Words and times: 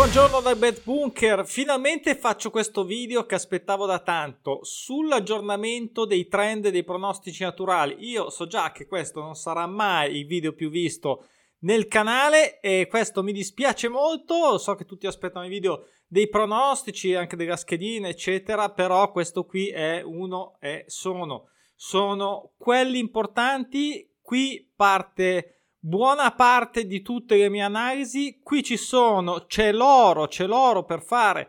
Buongiorno 0.00 0.40
dal 0.40 0.56
Bad 0.56 0.82
Bunker, 0.82 1.46
finalmente 1.46 2.16
faccio 2.16 2.48
questo 2.48 2.84
video 2.84 3.26
che 3.26 3.34
aspettavo 3.34 3.84
da 3.84 3.98
tanto 3.98 4.60
sull'aggiornamento 4.62 6.06
dei 6.06 6.26
trend 6.26 6.70
dei 6.70 6.84
pronostici 6.84 7.42
naturali. 7.42 7.96
Io 8.08 8.30
so 8.30 8.46
già 8.46 8.72
che 8.72 8.86
questo 8.86 9.20
non 9.20 9.34
sarà 9.34 9.66
mai 9.66 10.16
il 10.16 10.26
video 10.26 10.54
più 10.54 10.70
visto 10.70 11.26
nel 11.60 11.86
canale 11.86 12.60
e 12.60 12.86
questo 12.88 13.22
mi 13.22 13.32
dispiace 13.32 13.88
molto, 13.88 14.56
so 14.56 14.74
che 14.74 14.86
tutti 14.86 15.06
aspettano 15.06 15.44
i 15.44 15.50
video 15.50 15.84
dei 16.06 16.30
pronostici, 16.30 17.14
anche 17.14 17.36
della 17.36 17.56
schedina, 17.56 18.08
eccetera, 18.08 18.70
però 18.70 19.12
questo 19.12 19.44
qui 19.44 19.68
è 19.68 20.00
uno 20.00 20.56
e 20.60 20.84
sono 20.86 21.50
sono 21.76 22.52
quelli 22.56 22.98
importanti. 22.98 24.08
Qui 24.22 24.66
parte 24.74 25.59
buona 25.80 26.30
parte 26.32 26.86
di 26.86 27.00
tutte 27.00 27.36
le 27.36 27.48
mie 27.48 27.62
analisi. 27.62 28.38
Qui 28.42 28.62
ci 28.62 28.76
sono, 28.76 29.46
c'è 29.46 29.72
l'oro, 29.72 30.28
c'è 30.28 30.46
l'oro 30.46 30.84
per 30.84 31.02
fare 31.02 31.48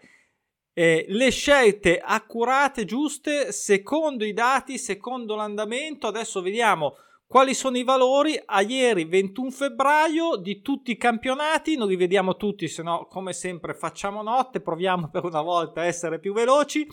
eh, 0.73 1.05
le 1.09 1.30
scelte 1.30 1.99
accurate, 1.99 2.85
giuste, 2.85 3.52
secondo 3.52 4.23
i 4.23 4.34
dati, 4.34 4.77
secondo 4.77 5.35
l'andamento. 5.35 6.07
Adesso 6.07 6.41
vediamo 6.41 6.95
quali 7.27 7.54
sono 7.54 7.77
i 7.77 7.84
valori 7.84 8.41
a 8.44 8.62
ieri 8.62 9.05
21 9.05 9.52
febbraio 9.52 10.38
di 10.38 10.62
tutti 10.62 10.91
i 10.91 10.98
campionati, 10.98 11.77
non 11.77 11.88
li 11.88 11.95
vediamo 11.95 12.35
tutti, 12.35 12.68
se 12.68 12.84
no 12.84 13.05
come 13.09 13.34
sempre 13.34 13.73
facciamo 13.73 14.21
notte, 14.21 14.62
proviamo 14.62 15.09
per 15.09 15.26
una 15.26 15.41
volta 15.41 15.82
a 15.82 15.85
essere 15.85 16.20
più 16.20 16.34
veloci. 16.34 16.88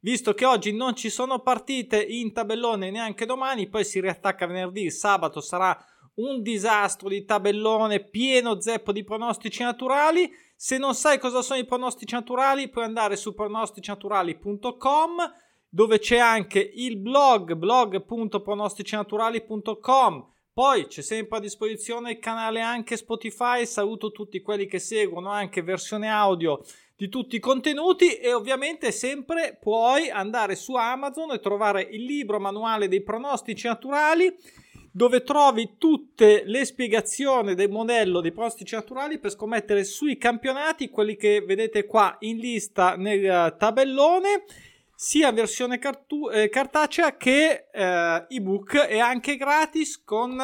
Visto 0.00 0.34
che 0.34 0.44
oggi 0.44 0.74
non 0.74 0.96
ci 0.96 1.10
sono 1.10 1.38
partite 1.40 2.02
in 2.02 2.32
tabellone 2.32 2.90
neanche 2.90 3.24
domani, 3.24 3.68
poi 3.68 3.84
si 3.84 4.00
riattacca 4.00 4.46
venerdì, 4.46 4.90
sabato 4.90 5.40
sarà 5.40 5.78
un 6.14 6.42
disastro 6.42 7.08
di 7.08 7.24
tabellone 7.24 8.04
pieno 8.04 8.60
zeppo 8.60 8.92
di 8.92 9.02
pronostici 9.04 9.62
naturali. 9.62 10.30
Se 10.56 10.76
non 10.78 10.94
sai 10.94 11.18
cosa 11.18 11.42
sono 11.42 11.60
i 11.60 11.64
pronostici 11.64 12.14
naturali, 12.14 12.68
puoi 12.68 12.84
andare 12.84 13.16
su 13.16 13.34
pronosticinaturali.com 13.34 15.34
dove 15.68 15.98
c'è 15.98 16.18
anche 16.18 16.70
il 16.74 16.98
blog 16.98 17.54
blog.pronosticinaturali.com. 17.54 20.30
Poi 20.52 20.86
c'è 20.86 21.00
sempre 21.00 21.38
a 21.38 21.40
disposizione 21.40 22.10
il 22.10 22.18
canale 22.18 22.60
anche 22.60 22.98
Spotify. 22.98 23.64
Saluto 23.64 24.12
tutti 24.12 24.42
quelli 24.42 24.66
che 24.66 24.78
seguono 24.78 25.30
anche 25.30 25.62
versione 25.62 26.10
audio 26.10 26.62
di 26.94 27.08
tutti 27.08 27.36
i 27.36 27.40
contenuti 27.40 28.16
e 28.16 28.34
ovviamente 28.34 28.92
sempre 28.92 29.56
puoi 29.58 30.10
andare 30.10 30.54
su 30.54 30.74
Amazon 30.74 31.32
e 31.32 31.40
trovare 31.40 31.88
il 31.90 32.04
libro 32.04 32.38
manuale 32.38 32.86
dei 32.86 33.02
pronostici 33.02 33.66
naturali 33.66 34.30
dove 34.92 35.22
trovi 35.22 35.76
tutte 35.78 36.42
le 36.44 36.64
spiegazioni 36.66 37.54
del 37.54 37.70
modello 37.70 38.20
dei 38.20 38.30
pronostici 38.30 38.74
naturali 38.74 39.18
per 39.18 39.30
scommettere 39.30 39.84
sui 39.84 40.18
campionati, 40.18 40.90
quelli 40.90 41.16
che 41.16 41.40
vedete 41.40 41.86
qua 41.86 42.16
in 42.20 42.36
lista 42.36 42.94
nel 42.96 43.56
tabellone 43.58 44.44
sia 44.94 45.30
in 45.30 45.34
versione 45.34 45.78
cartu- 45.78 46.30
eh, 46.32 46.48
cartacea 46.48 47.16
che 47.16 47.68
eh, 47.72 48.26
ebook 48.28 48.86
e 48.88 49.00
anche 49.00 49.36
gratis 49.36 50.04
con 50.04 50.40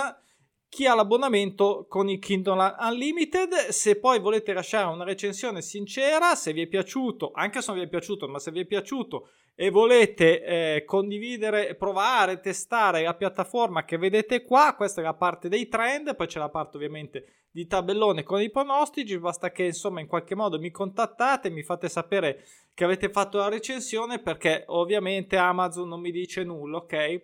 chi 0.69 0.87
ha 0.87 0.95
l'abbonamento 0.95 1.87
con 1.89 2.09
il 2.09 2.19
Kindle 2.19 2.75
Unlimited. 2.81 3.69
Se 3.69 4.01
poi 4.01 4.19
volete 4.19 4.53
lasciare 4.53 4.93
una 4.93 5.05
recensione 5.05 5.63
sincera, 5.63 6.35
se 6.35 6.53
vi 6.53 6.63
è 6.63 6.67
piaciuto, 6.67 7.31
anche 7.35 7.61
se 7.61 7.71
non 7.71 7.79
vi 7.79 7.87
è 7.87 7.89
piaciuto, 7.89 8.27
ma 8.29 8.39
se 8.39 8.51
vi 8.51 8.61
è 8.61 8.65
piaciuto 8.67 9.29
e 9.61 9.71
volete 9.71 10.45
eh, 10.45 10.85
condividere, 10.85 11.75
provare, 11.75 12.39
testare 12.39 13.03
la 13.03 13.17
piattaforma 13.17 13.85
che 13.85 13.99
vedete 13.99 14.45
qua, 14.45 14.75
questa 14.77 15.01
è 15.01 15.05
la 15.05 15.15
parte 15.15 15.49
dei 15.49 15.67
trend, 15.67 16.15
poi 16.15 16.29
c'è 16.29 16.39
la 16.39 16.49
parte 16.49 16.77
ovviamente 16.77 17.47
di 17.51 17.67
tabellone 17.67 18.23
con 18.23 18.41
i 18.41 18.53
pronostici, 18.53 19.19
basta 19.19 19.51
che 19.51 19.65
insomma 19.65 19.99
in 19.99 20.07
qualche 20.07 20.37
modo 20.37 20.61
mi 20.61 20.71
contattate, 20.71 21.51
mi 21.51 21.65
fate 21.65 21.89
sapere 21.89 22.45
che 22.73 22.85
avete 22.85 23.11
fatto 23.11 23.39
la 23.39 23.49
recensione 23.49 24.21
perché 24.21 24.63
ovviamente 24.69 25.37
Amazon 25.37 25.89
non 25.89 26.01
mi 26.01 26.13
dice 26.13 26.45
nulla, 26.45 26.77
ok? 26.77 27.23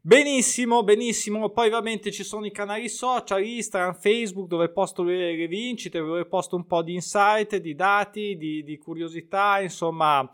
Benissimo, 0.00 0.82
benissimo. 0.82 1.50
Poi 1.50 1.66
ovviamente 1.66 2.10
ci 2.10 2.24
sono 2.24 2.46
i 2.46 2.50
canali 2.50 2.88
social, 2.88 3.44
Instagram, 3.44 3.92
Facebook, 3.92 4.48
dove 4.48 4.70
posto 4.70 5.02
le, 5.02 5.36
le 5.36 5.46
vincite, 5.46 5.98
dove 5.98 6.24
posto 6.24 6.56
un 6.56 6.64
po' 6.64 6.82
di 6.82 6.94
insight, 6.94 7.56
di 7.56 7.74
dati, 7.74 8.38
di, 8.38 8.62
di 8.62 8.78
curiosità, 8.78 9.60
insomma 9.60 10.26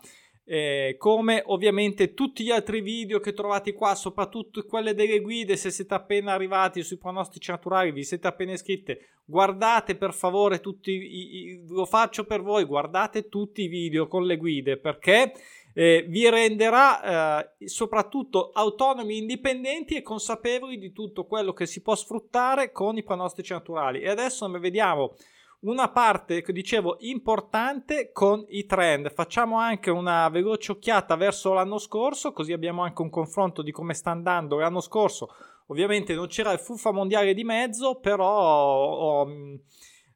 eh, 0.45 0.95
come 0.99 1.41
ovviamente 1.47 2.13
tutti 2.13 2.43
gli 2.43 2.51
altri 2.51 2.81
video 2.81 3.19
che 3.19 3.33
trovate 3.33 3.73
qua, 3.73 3.95
soprattutto 3.95 4.63
quelle 4.63 4.93
delle 4.93 5.19
guide, 5.19 5.57
se 5.57 5.71
siete 5.71 5.95
appena 5.95 6.33
arrivati 6.33 6.83
sui 6.83 6.97
pronostici 6.97 7.49
naturali, 7.49 7.91
vi 7.91 8.03
siete 8.03 8.27
appena 8.27 8.51
iscritti, 8.51 8.95
guardate 9.25 9.95
per 9.95 10.13
favore 10.13 10.59
tutti, 10.59 10.91
i, 10.91 11.35
i, 11.37 11.65
lo 11.67 11.85
faccio 11.85 12.25
per 12.25 12.41
voi, 12.41 12.63
guardate 12.63 13.27
tutti 13.27 13.63
i 13.63 13.67
video 13.67 14.07
con 14.07 14.25
le 14.25 14.37
guide 14.37 14.77
perché 14.77 15.33
eh, 15.73 16.05
vi 16.07 16.29
renderà 16.29 17.41
eh, 17.59 17.67
soprattutto 17.67 18.51
autonomi, 18.53 19.17
indipendenti 19.17 19.95
e 19.95 20.03
consapevoli 20.03 20.77
di 20.77 20.93
tutto 20.93 21.25
quello 21.25 21.53
che 21.53 21.65
si 21.65 21.81
può 21.81 21.95
sfruttare 21.95 22.71
con 22.71 22.97
i 22.97 23.03
pronostici 23.03 23.51
naturali. 23.51 23.99
E 23.99 24.09
adesso 24.09 24.47
ne 24.47 24.59
vediamo 24.59 25.15
una 25.65 25.89
parte 25.89 26.43
dicevo 26.47 26.97
importante 26.99 28.11
con 28.11 28.45
i 28.49 28.65
trend. 28.65 29.11
Facciamo 29.11 29.57
anche 29.57 29.89
una 29.89 30.29
veloce 30.29 30.73
occhiata 30.73 31.15
verso 31.15 31.53
l'anno 31.53 31.77
scorso, 31.77 32.31
così 32.31 32.53
abbiamo 32.53 32.83
anche 32.83 33.01
un 33.01 33.09
confronto 33.09 33.61
di 33.61 33.71
come 33.71 33.93
sta 33.93 34.11
andando 34.11 34.57
l'anno 34.57 34.79
scorso. 34.79 35.29
Ovviamente 35.67 36.13
non 36.13 36.27
c'era 36.27 36.51
il 36.51 36.59
fuffa 36.59 36.91
mondiale 36.91 37.33
di 37.33 37.43
mezzo, 37.43 37.99
però 37.99 38.27
oh, 38.27 39.27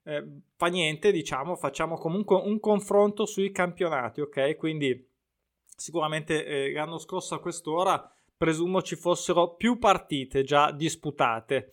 eh, 0.03 0.23
fa 0.55 0.67
niente, 0.67 1.11
diciamo, 1.11 1.55
facciamo 1.55 1.97
comunque 1.97 2.35
un 2.35 2.59
confronto 2.59 3.25
sui 3.25 3.51
campionati, 3.51 4.21
ok? 4.21 4.55
Quindi 4.55 5.07
sicuramente 5.75 6.45
eh, 6.45 6.71
l'anno 6.71 6.99
scorso 6.99 7.33
a 7.33 7.39
quest'ora 7.39 8.11
presumo 8.37 8.81
ci 8.83 8.95
fossero 8.95 9.55
più 9.55 9.79
partite 9.79 10.43
già 10.43 10.71
disputate. 10.71 11.71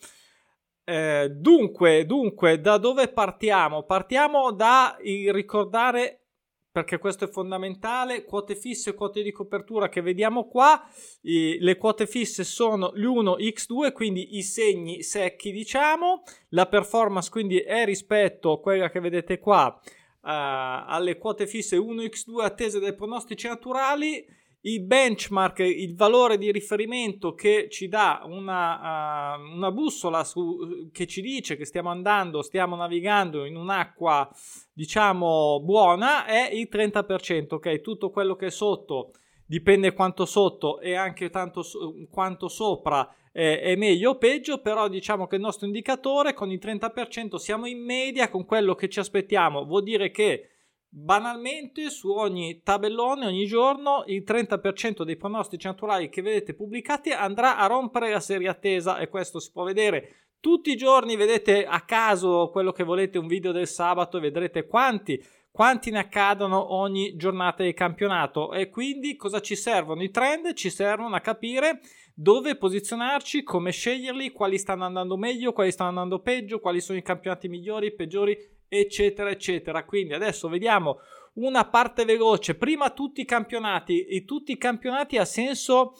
Eh, 0.88 1.30
dunque, 1.30 2.06
dunque, 2.06 2.60
da 2.60 2.78
dove 2.78 3.08
partiamo? 3.08 3.82
Partiamo 3.82 4.52
da 4.52 4.96
ricordare, 5.00 6.26
perché 6.70 6.98
questo 6.98 7.24
è 7.24 7.28
fondamentale, 7.28 8.24
quote 8.24 8.54
fisse 8.54 8.90
e 8.90 8.94
quote 8.94 9.24
di 9.24 9.32
copertura 9.32 9.88
che 9.88 10.00
vediamo 10.00 10.46
qua. 10.46 10.80
I, 11.22 11.58
le 11.58 11.76
quote 11.76 12.06
fisse 12.06 12.44
sono 12.44 12.92
l'1x2, 12.94 13.90
quindi 13.90 14.36
i 14.36 14.44
segni 14.44 15.02
secchi, 15.02 15.50
diciamo. 15.50 16.22
La 16.50 16.68
performance 16.68 17.30
quindi 17.30 17.58
è 17.58 17.84
rispetto 17.84 18.52
a 18.52 18.60
quella 18.60 18.88
che 18.88 19.00
vedete 19.00 19.40
qua, 19.40 19.66
uh, 19.66 19.88
alle 20.22 21.18
quote 21.18 21.48
fisse 21.48 21.76
1x2 21.76 22.44
attese 22.44 22.78
dai 22.78 22.94
pronostici 22.94 23.48
naturali 23.48 24.24
il 24.66 24.82
benchmark, 24.82 25.60
il 25.60 25.94
valore 25.94 26.38
di 26.38 26.50
riferimento 26.50 27.34
che 27.34 27.68
ci 27.70 27.88
dà 27.88 28.22
una, 28.24 29.36
uh, 29.36 29.54
una 29.54 29.70
bussola 29.70 30.24
su, 30.24 30.88
che 30.92 31.06
ci 31.06 31.20
dice 31.20 31.56
che 31.56 31.64
stiamo 31.64 31.90
andando, 31.90 32.42
stiamo 32.42 32.74
navigando 32.74 33.44
in 33.44 33.56
un'acqua 33.56 34.28
diciamo 34.72 35.60
buona 35.62 36.26
è 36.26 36.50
il 36.52 36.68
30%, 36.70 37.54
ok? 37.54 37.80
Tutto 37.80 38.10
quello 38.10 38.34
che 38.34 38.46
è 38.46 38.50
sotto 38.50 39.12
dipende 39.46 39.92
quanto 39.92 40.26
sotto 40.26 40.80
e 40.80 40.94
anche 40.94 41.30
tanto 41.30 41.62
quanto 42.10 42.48
sopra 42.48 43.08
è 43.30 43.76
meglio 43.76 44.12
o 44.12 44.16
peggio, 44.16 44.62
però 44.62 44.88
diciamo 44.88 45.26
che 45.26 45.36
il 45.36 45.42
nostro 45.42 45.66
indicatore 45.66 46.32
con 46.32 46.50
il 46.50 46.58
30% 46.60 47.34
siamo 47.34 47.66
in 47.66 47.84
media 47.84 48.30
con 48.30 48.46
quello 48.46 48.74
che 48.74 48.88
ci 48.88 48.98
aspettiamo, 48.98 49.66
vuol 49.66 49.82
dire 49.82 50.10
che 50.10 50.55
Banalmente 50.98 51.90
su 51.90 52.10
ogni 52.10 52.62
tabellone, 52.62 53.26
ogni 53.26 53.44
giorno, 53.44 54.04
il 54.06 54.24
30% 54.26 55.02
dei 55.02 55.18
pronostici 55.18 55.66
naturali 55.66 56.08
che 56.08 56.22
vedete 56.22 56.54
pubblicati 56.54 57.10
andrà 57.10 57.58
a 57.58 57.66
rompere 57.66 58.10
la 58.10 58.18
serie 58.18 58.48
attesa 58.48 58.96
e 58.96 59.08
questo 59.10 59.38
si 59.38 59.52
può 59.52 59.64
vedere 59.64 60.30
tutti 60.40 60.70
i 60.70 60.76
giorni. 60.76 61.14
Vedete 61.14 61.66
a 61.66 61.82
caso 61.82 62.48
quello 62.50 62.72
che 62.72 62.82
volete, 62.82 63.18
un 63.18 63.26
video 63.26 63.52
del 63.52 63.66
sabato 63.66 64.16
e 64.16 64.22
vedrete 64.22 64.66
quanti, 64.66 65.22
quanti 65.50 65.90
ne 65.90 65.98
accadono 65.98 66.72
ogni 66.72 67.14
giornata 67.14 67.62
di 67.62 67.74
campionato 67.74 68.52
e 68.52 68.70
quindi 68.70 69.16
cosa 69.16 69.40
ci 69.40 69.54
servono? 69.54 70.02
I 70.02 70.10
trend 70.10 70.54
ci 70.54 70.70
servono 70.70 71.14
a 71.14 71.20
capire 71.20 71.80
dove 72.14 72.56
posizionarci, 72.56 73.42
come 73.42 73.70
sceglierli, 73.70 74.32
quali 74.32 74.56
stanno 74.56 74.86
andando 74.86 75.18
meglio, 75.18 75.52
quali 75.52 75.72
stanno 75.72 75.90
andando 75.90 76.20
peggio, 76.20 76.58
quali 76.58 76.80
sono 76.80 76.96
i 76.96 77.02
campionati 77.02 77.48
migliori, 77.48 77.94
peggiori 77.94 78.54
eccetera, 78.68 79.30
eccetera. 79.30 79.84
Quindi 79.84 80.14
adesso 80.14 80.48
vediamo 80.48 80.98
una 81.34 81.66
parte 81.66 82.04
veloce. 82.04 82.54
Prima 82.54 82.90
tutti 82.90 83.20
i 83.20 83.24
campionati, 83.24 84.04
e 84.04 84.24
tutti 84.24 84.52
i 84.52 84.58
campionati 84.58 85.16
ha 85.18 85.24
senso 85.24 85.94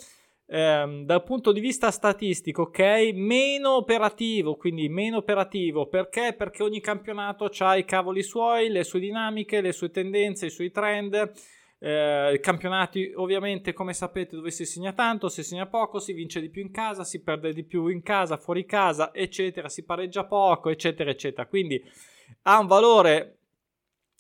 ehm, 0.47 1.05
dal 1.05 1.25
punto 1.25 1.53
di 1.53 1.61
vista 1.61 1.91
statistico, 1.91 2.63
ok? 2.63 3.11
Meno 3.15 3.77
operativo, 3.77 4.57
quindi 4.57 4.89
meno 4.89 5.19
operativo. 5.19 5.89
Perché? 5.89 6.35
Perché 6.37 6.63
ogni 6.63 6.81
campionato 6.81 7.51
ha 7.59 7.77
i 7.77 7.85
cavoli 7.85 8.23
suoi, 8.23 8.69
le 8.69 8.85
sue 8.85 9.01
dinamiche, 9.01 9.61
le 9.61 9.73
sue 9.73 9.91
tendenze, 9.91 10.47
i 10.47 10.51
suoi 10.51 10.71
trend. 10.71 11.33
Eh, 11.79 12.39
campionati 12.41 13.13
ovviamente 13.17 13.75
come 13.75 13.93
sapete 13.93 14.35
dove 14.35 14.51
si 14.51 14.65
segna 14.65 14.95
tanto, 14.95 15.29
si 15.29 15.43
segna 15.43 15.67
poco, 15.67 15.99
si 15.99 16.15
vince 16.15 16.41
di 16.41 16.49
più 16.49 16.63
in 16.63 16.71
casa, 16.71 17.05
si 17.05 17.23
perde 17.23 17.53
di 17.53 17.65
più 17.65 17.89
in 17.89 18.03
casa, 18.03 18.39
fuori 18.39 18.65
casa, 18.65 19.13
eccetera, 19.13 19.69
si 19.69 19.85
pareggia 19.85 20.25
poco, 20.25 20.71
eccetera, 20.71 21.11
eccetera. 21.11 21.47
Quindi 21.47 21.85
ha 22.43 22.59
un 22.59 22.67
valore 22.67 23.37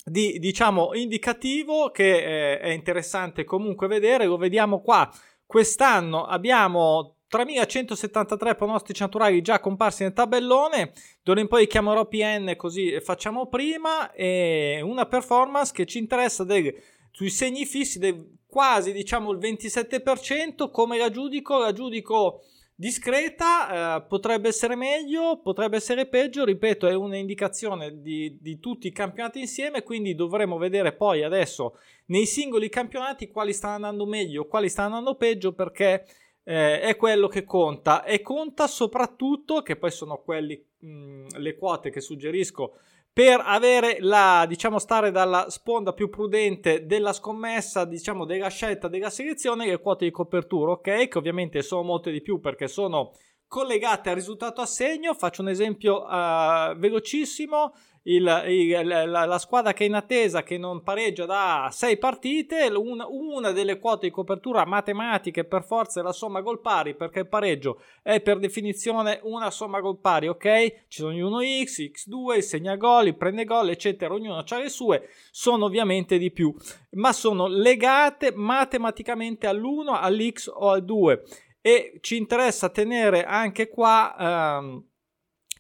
di 0.05 0.39
diciamo 0.39 0.95
indicativo 0.95 1.91
che 1.91 2.53
eh, 2.53 2.59
è 2.61 2.69
interessante 2.69 3.45
comunque 3.45 3.89
vedere, 3.89 4.27
lo 4.27 4.37
vediamo 4.37 4.81
qua. 4.81 5.11
Quest'anno 5.45 6.25
abbiamo 6.25 7.17
3173 7.29 8.55
pronostici 8.55 9.03
naturali 9.03 9.43
già 9.43 9.61
comparsi 9.61 10.05
nel 10.05 10.13
tabellone. 10.13 10.93
D'ora 11.23 11.41
in 11.41 11.49
poi 11.49 11.67
chiamerò 11.67 12.07
PN 12.07 12.55
così 12.57 13.01
facciamo 13.01 13.47
prima. 13.47 14.13
E 14.13 14.81
una 14.83 15.07
performance 15.07 15.73
che 15.73 15.87
ci 15.87 15.99
interessa 15.99 16.45
del, 16.45 16.73
sui 17.11 17.31
segni 17.31 17.65
fissi 17.65 17.99
del 17.99 18.35
quasi 18.47 18.93
diciamo 18.93 19.33
il 19.33 19.39
27%. 19.39 20.71
Come 20.71 20.99
la 20.99 21.11
giudico? 21.11 21.59
La 21.59 21.73
giudico 21.73 22.43
discreta, 22.79 23.97
eh, 23.97 24.03
potrebbe 24.03 24.49
essere 24.49 24.77
meglio, 24.77 25.41
potrebbe 25.43 25.77
essere 25.77 26.07
peggio, 26.07 26.45
ripeto, 26.45 26.87
è 26.87 26.95
un'indicazione 26.95 28.03
di, 28.03 28.37
di, 28.39 28.61
tutti 28.61 28.87
i 28.87 28.93
campionati 28.93 29.41
insieme, 29.41 29.83
quindi 29.83 30.15
dovremo 30.15 30.59
vedere 30.59 30.93
poi 30.93 31.23
adesso 31.23 31.79
nei 32.07 32.27
singoli 32.27 32.69
campionati 32.69 33.29
quali 33.29 33.55
stanno 33.55 33.75
andando 33.75 34.05
meglio, 34.05 34.47
quali 34.47 34.69
stanno 34.69 34.97
andando 34.97 35.17
peggio, 35.17 35.53
perché 35.55 36.05
eh, 36.45 36.81
è 36.81 36.97
quello 36.97 37.29
che 37.29 37.45
conta. 37.45 38.05
E 38.05 38.21
conta 38.21 38.67
soprattutto, 38.67 39.63
che 39.63 39.77
poi 39.77 39.91
sono 39.91 40.19
quelli, 40.19 40.63
mh, 40.81 41.39
le 41.39 41.57
quote 41.57 41.91
che 41.91 42.03
suggerisco 42.03 42.75
per 43.17 43.41
avere 43.43 43.97
la, 44.01 44.45
diciamo, 44.47 44.79
stare 44.79 45.11
dalla 45.11 45.49
sponda 45.49 45.95
più 45.95 46.11
prudente 46.11 46.85
della 46.85 47.15
scommessa, 47.15 47.87
diciamo, 47.87 48.27
della 48.27 48.49
scelta 48.49 48.89
della 48.89 49.09
selezione, 49.09 49.65
le 49.65 49.81
quote 49.81 50.05
di 50.05 50.11
copertura, 50.11 50.73
ok? 50.73 51.09
Che 51.09 51.17
ovviamente 51.17 51.63
sono 51.63 51.83
molte 51.83 52.11
di 52.11 52.21
più 52.21 52.41
perché 52.41 52.69
sono 52.69 53.13
collegate 53.49 54.11
al 54.11 54.17
risultato 54.17 54.61
a 54.61 54.67
segno. 54.67 55.15
Faccio 55.15 55.41
un 55.41 55.49
esempio 55.49 56.03
uh, 56.03 56.77
velocissimo 56.77 57.73
il, 58.07 58.45
il, 58.49 58.87
la, 58.87 59.25
la, 59.25 59.39
squadra 59.39 59.73
che 59.73 59.85
è 59.85 59.87
in 59.87 59.95
attesa, 59.95 60.43
che 60.43 60.59
non 60.59 60.83
pareggia 60.83 61.27
da 61.27 61.69
sei 61.73 61.97
partite, 61.97 62.67
una, 62.75 63.07
una, 63.09 63.51
delle 63.53 63.79
quote 63.79 64.07
di 64.07 64.13
copertura 64.13 64.65
matematiche 64.65 65.45
per 65.45 65.65
forza 65.65 66.01
è 66.01 66.03
la 66.03 66.13
somma 66.13 66.41
gol 66.41 66.61
pari, 66.61 66.95
perché 66.95 67.21
il 67.21 67.29
pareggio 67.29 67.81
è 68.03 68.21
per 68.21 68.39
definizione 68.39 69.21
una 69.23 69.51
somma 69.51 69.81
gol 69.81 69.99
pari, 69.99 70.29
ok? 70.29 70.87
Ci 70.89 71.01
sono 71.01 71.13
gli 71.13 71.21
1x, 71.21 71.91
x2, 71.91 72.37
il 72.37 72.43
segna 72.43 72.77
gol, 72.77 73.17
prende 73.17 73.45
gol, 73.45 73.71
eccetera, 73.71 74.15
ognuno 74.15 74.39
ha 74.39 74.59
le 74.59 74.69
sue, 74.69 75.09
sono 75.31 75.65
ovviamente 75.65 76.19
di 76.19 76.31
più, 76.31 76.55
ma 76.93 77.13
sono 77.13 77.47
legate 77.47 78.33
matematicamente 78.33 79.47
all'1, 79.47 79.99
all'x 80.01 80.49
o 80.53 80.71
al 80.71 80.85
2 80.85 81.23
e 81.61 81.99
ci 82.01 82.17
interessa 82.17 82.69
tenere 82.69 83.25
anche 83.25 83.69
qua... 83.69 84.61
Um, 84.61 84.85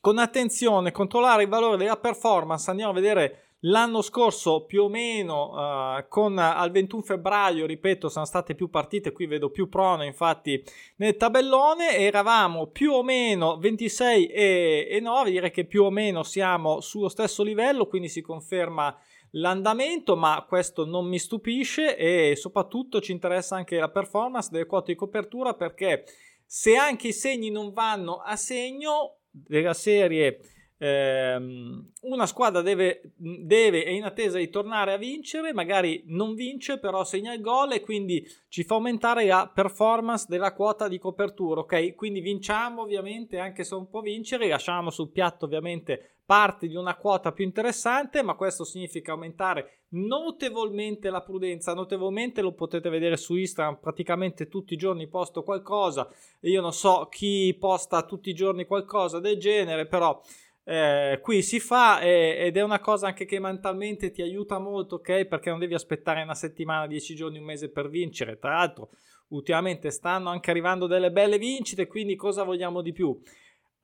con 0.06 0.18
attenzione, 0.18 0.92
controllare 0.92 1.42
il 1.42 1.48
valore 1.48 1.76
della 1.76 1.96
performance, 1.96 2.70
andiamo 2.70 2.92
a 2.92 2.94
vedere 2.94 3.40
L'anno 3.60 4.02
scorso 4.02 4.64
più 4.64 4.82
o 4.82 4.88
meno 4.88 5.50
uh, 5.50 6.06
con 6.08 6.38
al 6.38 6.70
21 6.70 7.02
febbraio, 7.02 7.66
ripeto, 7.66 8.10
sono 8.10 8.26
state 8.26 8.54
più 8.54 8.68
partite, 8.68 9.10
qui 9.10 9.26
vedo 9.26 9.50
più 9.50 9.68
prono 9.68 10.04
infatti 10.04 10.62
nel 10.96 11.16
tabellone, 11.16 11.96
eravamo 11.96 12.66
più 12.66 12.92
o 12.92 13.02
meno 13.02 13.56
26 13.56 14.26
e, 14.26 14.86
e 14.88 15.00
9, 15.00 15.30
direi 15.30 15.50
che 15.50 15.64
più 15.64 15.84
o 15.84 15.90
meno 15.90 16.22
siamo 16.22 16.80
sullo 16.80 17.08
stesso 17.08 17.42
livello, 17.42 17.86
quindi 17.86 18.08
si 18.08 18.20
conferma 18.20 18.94
l'andamento, 19.32 20.16
ma 20.16 20.44
questo 20.46 20.84
non 20.84 21.06
mi 21.06 21.18
stupisce 21.18 21.96
e 21.96 22.36
soprattutto 22.36 23.00
ci 23.00 23.10
interessa 23.10 23.56
anche 23.56 23.78
la 23.78 23.88
performance 23.88 24.50
delle 24.52 24.66
quote 24.66 24.92
di 24.92 24.98
copertura 24.98 25.54
perché 25.54 26.04
se 26.44 26.76
anche 26.76 27.08
i 27.08 27.12
segni 27.12 27.50
non 27.50 27.72
vanno 27.72 28.18
a 28.18 28.36
segno 28.36 29.15
della 29.44 29.74
serie 29.74 30.40
ehm, 30.78 31.92
una 32.02 32.26
squadra 32.26 32.62
deve, 32.62 33.12
deve, 33.16 33.84
è 33.84 33.90
in 33.90 34.04
attesa 34.04 34.38
di 34.38 34.48
tornare 34.48 34.92
a 34.92 34.96
vincere, 34.96 35.52
magari 35.52 36.04
non 36.06 36.34
vince, 36.34 36.78
però 36.78 37.04
segna 37.04 37.32
il 37.32 37.40
gol 37.40 37.72
e 37.72 37.80
quindi 37.80 38.26
ci 38.48 38.64
fa 38.64 38.74
aumentare 38.74 39.26
la 39.26 39.50
performance 39.52 40.26
della 40.28 40.52
quota 40.52 40.88
di 40.88 40.98
copertura, 40.98 41.60
ok? 41.60 41.94
Quindi 41.94 42.20
vinciamo 42.20 42.82
ovviamente, 42.82 43.38
anche 43.38 43.64
se 43.64 43.74
non 43.74 43.88
può 43.88 44.00
vincere, 44.00 44.48
lasciamo 44.48 44.90
sul 44.90 45.10
piatto 45.10 45.44
ovviamente 45.46 46.15
parte 46.26 46.66
di 46.66 46.74
una 46.74 46.96
quota 46.96 47.32
più 47.32 47.44
interessante, 47.44 48.22
ma 48.22 48.34
questo 48.34 48.64
significa 48.64 49.12
aumentare 49.12 49.84
notevolmente 49.90 51.08
la 51.08 51.22
prudenza, 51.22 51.72
notevolmente 51.72 52.42
lo 52.42 52.52
potete 52.52 52.90
vedere 52.90 53.16
su 53.16 53.36
Instagram, 53.36 53.78
praticamente 53.80 54.48
tutti 54.48 54.74
i 54.74 54.76
giorni 54.76 55.06
posto 55.06 55.44
qualcosa, 55.44 56.10
io 56.40 56.60
non 56.60 56.72
so 56.72 57.06
chi 57.08 57.56
posta 57.58 58.02
tutti 58.02 58.28
i 58.28 58.34
giorni 58.34 58.66
qualcosa 58.66 59.20
del 59.20 59.38
genere, 59.38 59.86
però 59.86 60.20
eh, 60.68 61.20
qui 61.22 61.42
si 61.42 61.60
fa 61.60 62.00
eh, 62.00 62.38
ed 62.40 62.56
è 62.56 62.62
una 62.62 62.80
cosa 62.80 63.06
anche 63.06 63.24
che 63.24 63.38
mentalmente 63.38 64.10
ti 64.10 64.20
aiuta 64.20 64.58
molto, 64.58 64.96
ok? 64.96 65.26
Perché 65.26 65.48
non 65.48 65.60
devi 65.60 65.74
aspettare 65.74 66.22
una 66.22 66.34
settimana, 66.34 66.88
dieci 66.88 67.14
giorni, 67.14 67.38
un 67.38 67.44
mese 67.44 67.70
per 67.70 67.88
vincere. 67.88 68.36
Tra 68.36 68.54
l'altro, 68.54 68.90
ultimamente 69.28 69.90
stanno 69.90 70.28
anche 70.28 70.50
arrivando 70.50 70.88
delle 70.88 71.12
belle 71.12 71.38
vincite, 71.38 71.86
quindi 71.86 72.16
cosa 72.16 72.42
vogliamo 72.42 72.82
di 72.82 72.92
più? 72.92 73.16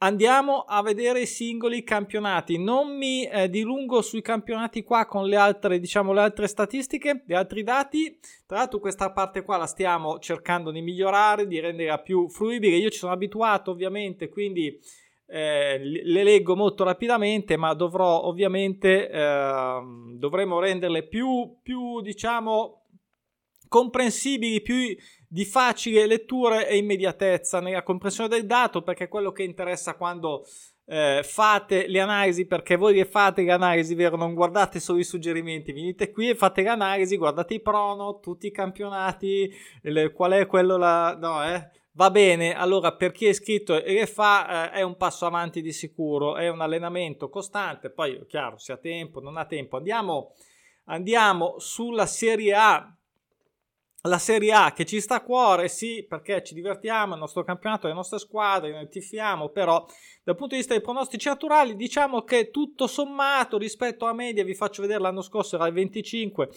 Andiamo 0.03 0.65
a 0.67 0.83
vedere 0.83 1.21
i 1.21 1.27
singoli 1.27 1.85
campionati. 1.85 2.59
Non 2.59 2.97
mi 2.97 3.25
eh, 3.25 3.49
dilungo 3.49 4.03
sui 4.03 4.21
campionati 4.21 4.83
qua 4.83 5.07
con 5.07 5.29
le 5.29 5.37
altre, 5.37 5.79
diciamo, 5.79 6.13
le 6.13 6.23
altre 6.23 6.49
statistiche, 6.49 7.23
gli 7.25 7.35
altri 7.35 7.63
dati. 7.63 8.19
Tra 8.45 8.57
l'altro 8.57 8.81
questa 8.81 9.13
parte 9.13 9.43
qua 9.43 9.59
la 9.59 9.67
stiamo 9.67 10.19
cercando 10.19 10.73
di 10.73 10.83
migliorare, 10.83 11.47
di 11.47 11.61
renderla 11.61 11.99
più 11.99 12.29
fruibile. 12.29 12.79
Io 12.79 12.91
ci 12.91 12.99
sono 12.99 13.13
abituato 13.13 13.71
ovviamente, 13.71 14.29
quindi 14.29 14.77
eh, 15.29 15.79
le 15.79 16.25
leggo 16.25 16.57
molto 16.57 16.83
rapidamente, 16.83 17.57
ma 17.57 17.73
dovrò 17.73 18.25
ovviamente, 18.25 19.09
eh, 19.09 19.81
dovremo 20.17 20.59
renderle 20.59 21.07
più, 21.07 21.59
più, 21.63 22.01
diciamo, 22.01 22.82
comprensibili, 23.73 24.61
più 24.61 24.95
di 25.27 25.47
facile 25.47 26.05
lettura 26.05 26.67
e 26.67 26.77
immediatezza 26.77 27.59
nella 27.59 27.83
comprensione 27.83 28.29
del 28.29 28.45
dato, 28.45 28.83
perché 28.83 29.05
è 29.05 29.09
quello 29.09 29.33
che 29.33 29.45
interessa 29.45 29.95
quando 29.95 30.45
eh, 30.85 31.23
fate 31.25 31.87
le 31.87 32.01
analisi, 32.01 32.45
perché 32.45 32.77
voi 32.77 32.93
che 32.93 33.07
fate 33.07 33.41
le 33.41 33.51
analisi, 33.51 33.95
vero, 33.95 34.19
non 34.19 34.35
guardate 34.35 34.79
solo 34.79 34.99
i 34.99 35.05
suggerimenti, 35.05 35.73
venite 35.73 36.11
qui 36.11 36.29
e 36.29 36.35
fate 36.35 36.63
l'analisi, 36.63 37.17
guardate 37.17 37.55
i 37.55 37.63
prono, 37.63 38.21
tutti 38.21 38.47
i 38.47 38.51
campionati, 38.51 39.51
le, 39.81 40.13
qual 40.13 40.33
è 40.33 40.47
quello 40.47 40.77
là, 40.77 41.17
no, 41.19 41.43
eh, 41.43 41.71
va 41.93 42.11
bene, 42.11 42.55
allora 42.55 42.93
per 42.93 43.13
chi 43.13 43.25
è 43.25 43.31
iscritto 43.31 43.83
e 43.83 43.95
le 43.95 44.07
fa 44.07 44.71
eh, 44.71 44.81
è 44.81 44.83
un 44.83 44.99
passo 44.99 45.25
avanti 45.25 45.63
di 45.63 45.73
sicuro, 45.73 46.37
è 46.37 46.51
un 46.51 46.61
allenamento 46.61 47.31
costante, 47.31 47.89
poi 47.89 48.23
chiaro, 48.27 48.59
se 48.59 48.73
ha 48.73 48.77
tempo, 48.77 49.19
non 49.19 49.39
ha 49.39 49.47
tempo, 49.47 49.79
andiamo, 49.79 50.35
andiamo 50.85 51.55
sulla 51.59 52.05
Serie 52.05 52.53
A 52.53 52.97
la 54.03 54.19
Serie 54.19 54.53
A 54.53 54.73
che 54.73 54.85
ci 54.85 55.01
sta 55.01 55.17
a 55.17 55.23
cuore, 55.23 55.69
sì, 55.69 56.05
perché 56.09 56.43
ci 56.43 56.55
divertiamo, 56.55 57.15
il 57.15 57.21
nostro 57.21 57.45
campionato, 57.45 57.87
le 57.87 57.95
nostre 57.95 58.19
squadre, 58.19 58.73
noi 58.73 58.89
tifiamo, 58.89 59.51
però 59.51 59.85
dal 60.25 60.35
punto 60.35 60.55
di 60.55 60.61
vista 60.61 60.75
dei 60.75 60.83
pronostici 60.83 61.29
naturali 61.29 61.77
diciamo 61.77 62.23
che 62.23 62.51
tutto 62.51 62.87
sommato 62.87 63.59
rispetto 63.59 64.07
a 64.07 64.13
media, 64.13 64.45
vi 64.45 64.55
faccio 64.55 64.83
vedere 64.83 65.01
l'anno 65.01 65.23
scorso 65.23 65.55
era 65.55 65.67
il 65.67 65.75
25, 65.75 66.49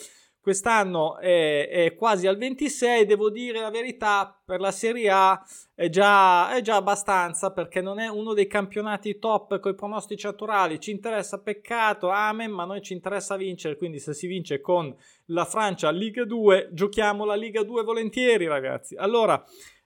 quest'anno 0.45 1.17
è, 1.17 1.67
è, 1.67 1.95
quasi 1.95 2.27
al 2.27 2.37
26, 2.37 3.07
devo 3.07 3.31
dire 3.31 3.61
la 3.61 3.71
verità, 3.71 4.39
per 4.45 4.59
la 4.59 4.69
Serie 4.69 5.09
A 5.09 5.43
è 5.73 5.89
già, 5.89 6.55
è 6.55 6.61
già 6.61 6.75
abbastanza 6.75 7.51
perché 7.51 7.81
non 7.81 7.97
è 7.97 8.07
uno 8.07 8.33
dei 8.33 8.45
campionati 8.45 9.17
top 9.17 9.59
con 9.59 9.71
i 9.71 9.75
pronostici 9.75 10.27
naturali, 10.27 10.79
ci 10.79 10.91
interessa 10.91 11.41
peccato, 11.41 12.09
amen, 12.09 12.51
ma 12.51 12.63
noi 12.63 12.83
ci 12.83 12.93
interessa 12.93 13.37
vincere, 13.37 13.75
quindi 13.75 13.97
se 13.97 14.13
si 14.13 14.27
vince 14.27 14.61
con 14.61 14.95
la 15.29 15.45
Francia 15.45 15.89
Liga 15.89 16.23
2, 16.25 16.69
giochiamo 16.73 17.25
la 17.25 17.35
Liga 17.35 17.63
2 17.63 17.81
volentieri 17.81 18.45
ragazzi. 18.45 18.95
Allora, 18.95 19.43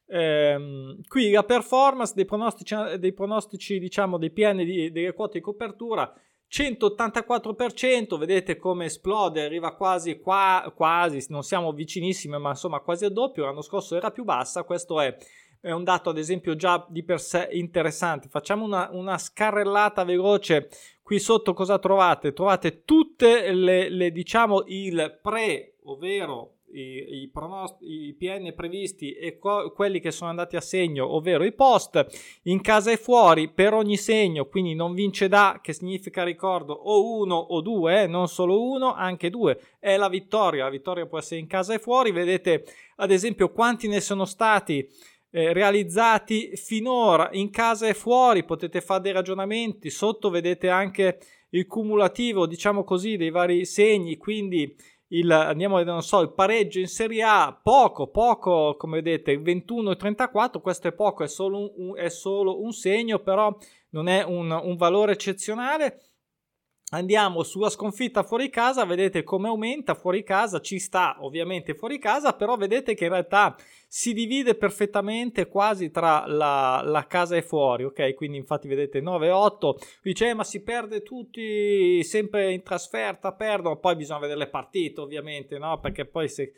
ehm, 0.08 1.04
qui 1.08 1.32
la 1.32 1.44
performance 1.44 2.12
dei 2.14 2.26
pronostici, 2.26 2.76
dei 2.98 3.14
pronostici 3.14 3.80
diciamo, 3.80 4.18
dei 4.18 4.32
PN 4.32 4.58
di, 4.58 4.92
delle 4.92 5.14
quote 5.14 5.38
di 5.38 5.44
copertura 5.44 6.14
184%, 6.52 8.18
vedete 8.18 8.58
come 8.58 8.86
esplode, 8.86 9.44
arriva 9.44 9.76
quasi 9.76 10.20
qua, 10.20 10.72
quasi, 10.76 11.24
non 11.30 11.44
siamo 11.44 11.72
vicinissimi, 11.72 12.40
ma 12.40 12.50
insomma 12.50 12.80
quasi 12.80 13.06
a 13.06 13.10
doppio, 13.10 13.46
l'anno 13.46 13.62
scorso 13.62 13.96
era 13.96 14.10
più 14.10 14.24
bassa, 14.24 14.64
questo 14.64 15.00
è, 15.00 15.16
è 15.62 15.72
un 15.72 15.84
dato 15.84 16.10
ad 16.10 16.18
esempio 16.18 16.56
già 16.56 16.84
di 16.90 17.04
per 17.04 17.20
sé 17.20 17.50
interessante. 17.52 18.30
Facciamo 18.30 18.66
una, 18.66 18.90
una 18.92 19.18
scarrellata 19.20 20.04
veloce, 20.04 20.70
qui 21.04 21.20
sotto 21.20 21.54
cosa 21.54 21.78
trovate? 21.78 22.34
Trovate 22.34 22.84
tutte 22.84 23.52
le, 23.52 23.90
le 23.90 24.12
diciamo 24.12 24.64
il 24.66 25.20
pre, 25.22 25.76
ovvero 25.84 26.59
i, 26.72 27.22
i, 27.22 27.30
pronost- 27.32 27.82
i 27.82 28.14
PN 28.18 28.54
previsti 28.56 29.14
e 29.14 29.38
co- 29.38 29.72
quelli 29.72 30.00
che 30.00 30.12
sono 30.12 30.30
andati 30.30 30.56
a 30.56 30.62
segno, 30.62 31.16
ovvero 31.16 31.44
i 31.44 31.54
post, 31.54 32.06
in 32.44 32.62
casa 32.62 32.92
e 32.92 32.98
fuori 32.98 33.50
per 33.50 33.74
ogni 33.74 33.98
segno, 33.98 34.46
quindi 34.46 34.76
non 34.76 34.94
vince 34.94 35.28
da, 35.28 35.60
che 35.62 35.74
significa 35.74 36.24
ricordo 36.24 36.74
o 36.74 37.20
uno 37.20 37.36
o 37.36 37.62
due, 37.62 38.04
eh, 38.04 38.08
non 38.08 38.28
solo 38.28 38.62
uno, 38.62 38.94
anche 38.94 39.30
due, 39.30 39.60
è 39.80 39.98
la 39.98 40.10
vittoria, 40.10 40.66
la 40.66 40.70
vittoria 40.70 41.06
può 41.06 41.20
essere 41.20 41.40
in 41.40 41.48
casa 41.48 41.74
e 41.74 41.80
fuori, 41.80 42.12
vedete 42.12 42.66
ad 42.98 43.12
esempio 43.12 43.52
quanti 43.52 43.88
ne 43.88 44.02
sono 44.02 44.26
stati 44.26 44.88
eh, 45.32 45.54
realizzati 45.54 46.56
finora 46.56 47.30
in 47.34 47.50
casa 47.50 47.88
e 47.88 47.94
fuori, 47.94 48.44
potete 48.44 48.82
fare 48.82 49.02
dei 49.02 49.12
ragionamenti, 49.12 49.90
sotto 49.90 50.30
vedete 50.30 50.70
anche 50.70 51.20
il 51.52 51.66
cumulativo, 51.66 52.46
diciamo 52.46 52.84
così, 52.84 53.18
dei 53.18 53.32
vari 53.32 53.66
segni, 53.66 54.18
quindi 54.18 54.76
il, 55.10 55.32
andiamo 55.32 55.76
a 55.76 55.78
vedere, 55.80 55.96
non 55.96 56.06
so, 56.06 56.20
il 56.22 56.34
pareggio 56.34 56.80
in 56.80 56.88
Serie 56.88 57.24
A, 57.24 57.58
poco, 57.62 58.08
poco, 58.08 58.76
come 58.78 59.02
vedete, 59.02 59.38
21 59.38 59.92
e 59.92 59.96
34, 59.96 60.62
questo 60.62 60.88
è 60.88 60.92
poco, 60.92 61.24
è 61.24 61.28
solo 61.28 61.72
un, 61.78 61.96
è 61.96 62.10
solo 62.10 62.62
un 62.62 62.72
segno, 62.72 63.20
però 63.20 63.56
non 63.92 64.08
è 64.08 64.24
un, 64.24 64.52
un 64.52 64.76
valore 64.76 65.14
eccezionale. 65.14 66.02
Andiamo 66.92 67.44
sulla 67.44 67.70
sconfitta 67.70 68.24
fuori 68.24 68.50
casa, 68.50 68.84
vedete 68.84 69.24
come 69.24 69.48
aumenta 69.48 69.94
fuori 69.94 70.24
casa, 70.24 70.60
ci 70.60 70.80
sta 70.80 71.18
ovviamente 71.20 71.76
fuori 71.76 72.00
casa, 72.00 72.34
però 72.34 72.58
vedete 72.58 72.96
che 72.96 73.04
in 73.04 73.12
realtà 73.12 73.56
si 73.88 74.12
divide 74.12 74.56
perfettamente 74.56 75.48
quasi 75.48 75.92
tra 75.92 76.26
la, 76.26 76.82
la 76.84 77.06
casa 77.06 77.36
e 77.36 77.44
fuori, 77.44 77.84
ok? 77.84 78.16
Quindi 78.16 78.38
infatti 78.38 78.68
vedete 78.68 79.02
9-8, 79.02 79.76
dice 80.02 80.30
eh, 80.30 80.34
ma 80.34 80.44
si 80.44 80.64
perde 80.64 81.04
tutti 81.04 82.04
sempre 82.04 82.54
in 82.54 82.64
trasferta, 82.64 83.34
perdono, 83.34 83.78
poi 83.78 83.96
bisogna 83.96 84.22
vedere 84.22 84.40
le 84.40 84.50
partite 84.50 85.00
ovviamente, 85.00 85.60
no? 85.60 85.80
Perché 85.80 86.06
poi 86.06 86.28
se 86.28 86.54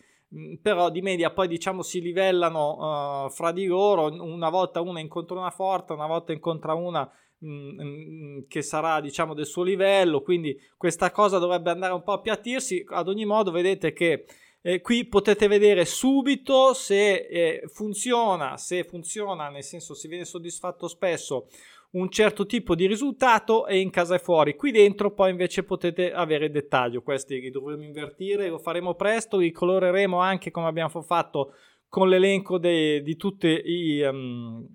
però 0.62 0.90
di 0.90 1.02
media 1.02 1.32
poi 1.32 1.50
diciamo 1.50 1.82
si 1.82 2.00
livellano 2.00 3.26
uh, 3.26 3.30
fra 3.30 3.52
di 3.52 3.66
loro, 3.66 4.06
una 4.06 4.48
volta 4.48 4.80
una 4.80 5.02
incontra 5.02 5.38
una 5.38 5.50
forte, 5.50 5.92
una 5.92 6.08
volta 6.08 6.32
incontra 6.32 6.74
una 6.74 7.12
Mm, 7.44 7.82
mm, 7.82 8.40
che 8.48 8.62
sarà 8.62 9.02
diciamo 9.02 9.34
del 9.34 9.48
suo 9.48 9.64
livello 9.64 10.22
quindi 10.22 10.56
questa 10.78 11.10
cosa 11.10 11.40
dovrebbe 11.40 11.72
andare 11.72 11.92
un 11.92 12.04
po' 12.04 12.12
a 12.12 12.16
appiattirsi 12.18 12.84
ad 12.90 13.08
ogni 13.08 13.26
modo 13.26 13.50
vedete 13.50 13.94
che 13.94 14.26
eh, 14.62 14.80
qui 14.80 15.08
potete 15.08 15.48
vedere 15.48 15.86
subito 15.86 16.76
se 16.76 17.16
eh, 17.16 17.64
funziona 17.66 18.58
se 18.58 18.84
funziona 18.84 19.50
nel 19.50 19.64
senso 19.64 19.96
si 19.96 20.08
viene 20.08 20.24
soddisfatto 20.24 20.88
spesso 20.88 21.48
un 21.92 22.10
certo 22.10 22.46
tipo 22.46 22.76
di 22.76 22.86
risultato 22.86 23.66
e 23.66 23.80
in 23.80 23.90
casa 23.90 24.16
e 24.16 24.20
fuori. 24.20 24.56
Qui 24.56 24.72
dentro 24.72 25.14
poi 25.14 25.32
invece 25.32 25.64
potete 25.64 26.14
avere 26.14 26.50
dettaglio. 26.50 27.02
Questi 27.02 27.40
li 27.40 27.50
dovremo 27.50 27.84
invertire 27.84 28.48
lo 28.48 28.60
faremo 28.60 28.94
presto 28.96 29.38
li 29.38 29.52
coloreremo 29.52 30.18
anche 30.18 30.52
come 30.52 30.68
abbiamo 30.68 31.02
fatto 31.02 31.54
con 31.90 32.08
l'elenco 32.08 32.58
de, 32.58 33.02
di 33.02 33.18
tutti 33.18 33.48
i 33.48 34.02
um, 34.04 34.66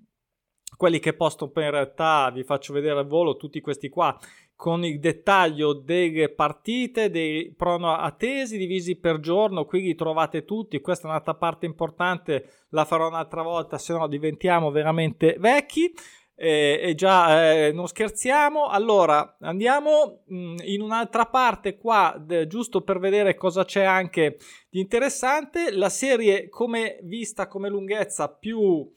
quelli 0.75 0.99
che 0.99 1.13
posto 1.13 1.49
poi 1.49 1.63
in 1.65 1.71
realtà 1.71 2.29
vi 2.31 2.43
faccio 2.43 2.73
vedere 2.73 2.99
al 2.99 3.07
volo 3.07 3.37
tutti 3.37 3.61
questi 3.61 3.89
qua 3.89 4.17
con 4.57 4.83
il 4.83 4.99
dettaglio 4.99 5.73
delle 5.73 6.29
partite, 6.29 7.11
dei 7.11 7.53
prono 7.55 7.95
attesi 7.95 8.57
divisi 8.57 8.95
per 8.95 9.19
giorno, 9.19 9.65
qui 9.65 9.81
li 9.81 9.93
trovate 9.93 10.45
tutti, 10.45 10.81
questa 10.81 11.05
è 11.05 11.11
un'altra 11.11 11.35
parte 11.35 11.67
importante, 11.67 12.65
la 12.69 12.83
farò 12.83 13.07
un'altra 13.07 13.43
volta, 13.43 13.77
se 13.77 13.93
no 13.93 14.07
diventiamo 14.07 14.71
veramente 14.71 15.37
vecchi. 15.39 15.93
Eh, 16.39 16.79
e 16.83 16.93
già 16.93 17.51
eh, 17.51 17.71
non 17.71 17.87
scherziamo. 17.87 18.67
Allora 18.67 19.37
andiamo 19.39 20.21
mh, 20.25 20.35
mm, 20.35 20.55
in 20.65 20.81
un'altra 20.81 21.25
parte 21.25 21.77
qua, 21.77 22.15
de, 22.19 22.45
giusto 22.45 22.81
per 22.81 22.99
vedere 22.99 23.35
cosa 23.35 23.65
c'è 23.65 23.83
anche 23.83 24.37
di 24.69 24.79
interessante. 24.79 25.71
La 25.71 25.89
serie, 25.89 26.47
come 26.49 26.99
vista 27.01 27.47
come 27.47 27.69
lunghezza, 27.69 28.29
più 28.29 28.87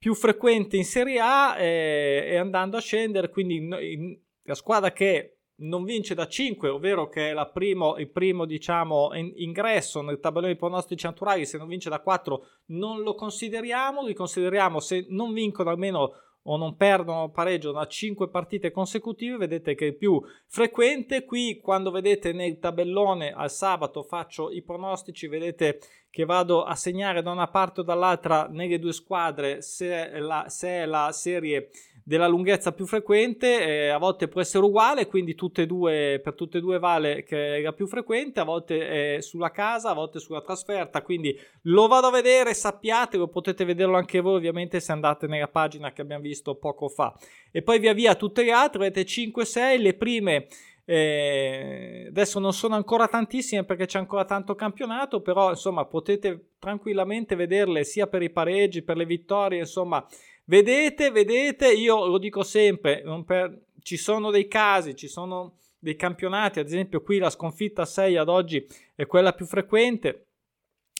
più 0.00 0.14
frequente 0.14 0.78
in 0.78 0.84
Serie 0.86 1.20
A 1.20 1.58
e, 1.58 2.24
e 2.28 2.36
andando 2.36 2.78
a 2.78 2.80
scendere, 2.80 3.28
quindi 3.28 3.56
in, 3.56 3.76
in, 3.78 4.18
la 4.44 4.54
squadra 4.54 4.92
che 4.92 5.40
non 5.56 5.84
vince 5.84 6.14
da 6.14 6.26
5, 6.26 6.70
ovvero 6.70 7.06
che 7.10 7.32
è 7.32 7.50
primo, 7.52 7.98
il 7.98 8.08
primo 8.08 8.46
diciamo, 8.46 9.10
in, 9.12 9.30
ingresso 9.36 10.00
nel 10.00 10.18
tabellone 10.18 10.54
di 10.54 10.58
pronostici 10.58 11.04
naturali, 11.04 11.44
se 11.44 11.58
non 11.58 11.68
vince 11.68 11.90
da 11.90 12.00
4 12.00 12.46
non 12.68 13.02
lo 13.02 13.14
consideriamo, 13.14 14.02
li 14.02 14.14
consideriamo 14.14 14.80
se 14.80 15.04
non 15.10 15.34
vincono 15.34 15.68
almeno 15.68 16.14
o 16.44 16.56
non 16.56 16.76
perdono 16.76 17.30
pareggio 17.30 17.72
da 17.72 17.86
5 17.86 18.28
partite 18.28 18.70
consecutive, 18.70 19.36
vedete 19.36 19.74
che 19.74 19.88
è 19.88 19.92
più 19.92 20.20
frequente. 20.46 21.24
Qui 21.24 21.60
quando 21.60 21.90
vedete 21.90 22.32
nel 22.32 22.58
tabellone 22.58 23.32
al 23.32 23.50
sabato 23.50 24.02
faccio 24.02 24.50
i 24.50 24.62
pronostici, 24.62 25.26
vedete 25.26 25.80
che 26.10 26.24
vado 26.24 26.64
a 26.64 26.74
segnare 26.74 27.22
da 27.22 27.30
una 27.30 27.48
parte 27.48 27.80
o 27.80 27.84
dall'altra 27.84 28.48
nelle 28.48 28.78
due 28.78 28.92
squadre 28.92 29.62
se, 29.62 30.18
la, 30.18 30.46
se 30.48 30.68
è 30.68 30.86
la 30.86 31.12
serie 31.12 31.70
della 32.10 32.26
lunghezza 32.26 32.72
più 32.72 32.86
frequente, 32.86 33.64
eh, 33.64 33.88
a 33.90 33.96
volte 33.96 34.26
può 34.26 34.40
essere 34.40 34.64
uguale, 34.64 35.06
quindi 35.06 35.36
tutte 35.36 35.62
e 35.62 35.66
due, 35.66 36.20
per 36.20 36.34
tutte 36.34 36.58
e 36.58 36.60
due 36.60 36.80
vale 36.80 37.22
che 37.22 37.58
è 37.58 37.60
la 37.60 37.72
più 37.72 37.86
frequente, 37.86 38.40
a 38.40 38.42
volte 38.42 39.16
è 39.16 39.20
sulla 39.20 39.52
casa, 39.52 39.90
a 39.90 39.94
volte 39.94 40.18
sulla 40.18 40.40
trasferta, 40.40 41.02
quindi 41.02 41.38
lo 41.62 41.86
vado 41.86 42.08
a 42.08 42.10
vedere, 42.10 42.52
sappiatelo, 42.52 43.28
potete 43.28 43.64
vederlo 43.64 43.96
anche 43.96 44.18
voi 44.18 44.34
ovviamente 44.34 44.80
se 44.80 44.90
andate 44.90 45.28
nella 45.28 45.46
pagina 45.46 45.92
che 45.92 46.02
abbiamo 46.02 46.22
visto 46.22 46.56
poco 46.56 46.88
fa. 46.88 47.16
E 47.52 47.62
poi 47.62 47.78
via 47.78 47.92
via 47.92 48.16
tutte 48.16 48.42
le 48.42 48.50
altre, 48.50 48.86
avete 48.86 49.02
5-6, 49.02 49.80
le 49.80 49.94
prime 49.94 50.48
eh, 50.84 52.06
adesso 52.08 52.40
non 52.40 52.52
sono 52.52 52.74
ancora 52.74 53.06
tantissime 53.06 53.62
perché 53.62 53.86
c'è 53.86 54.00
ancora 54.00 54.24
tanto 54.24 54.56
campionato, 54.56 55.20
però 55.20 55.50
insomma 55.50 55.84
potete 55.84 56.54
tranquillamente 56.58 57.36
vederle 57.36 57.84
sia 57.84 58.08
per 58.08 58.22
i 58.22 58.30
pareggi, 58.30 58.82
per 58.82 58.96
le 58.96 59.04
vittorie, 59.04 59.60
insomma 59.60 60.04
vedete, 60.44 61.10
vedete, 61.10 61.72
io 61.72 62.06
lo 62.06 62.18
dico 62.18 62.42
sempre, 62.42 63.02
per, 63.24 63.66
ci 63.82 63.96
sono 63.96 64.30
dei 64.30 64.48
casi, 64.48 64.96
ci 64.96 65.08
sono 65.08 65.56
dei 65.78 65.96
campionati, 65.96 66.58
ad 66.58 66.66
esempio 66.66 67.02
qui 67.02 67.18
la 67.18 67.30
sconfitta 67.30 67.84
6 67.84 68.16
ad 68.16 68.28
oggi 68.28 68.66
è 68.94 69.06
quella 69.06 69.32
più 69.32 69.46
frequente, 69.46 70.26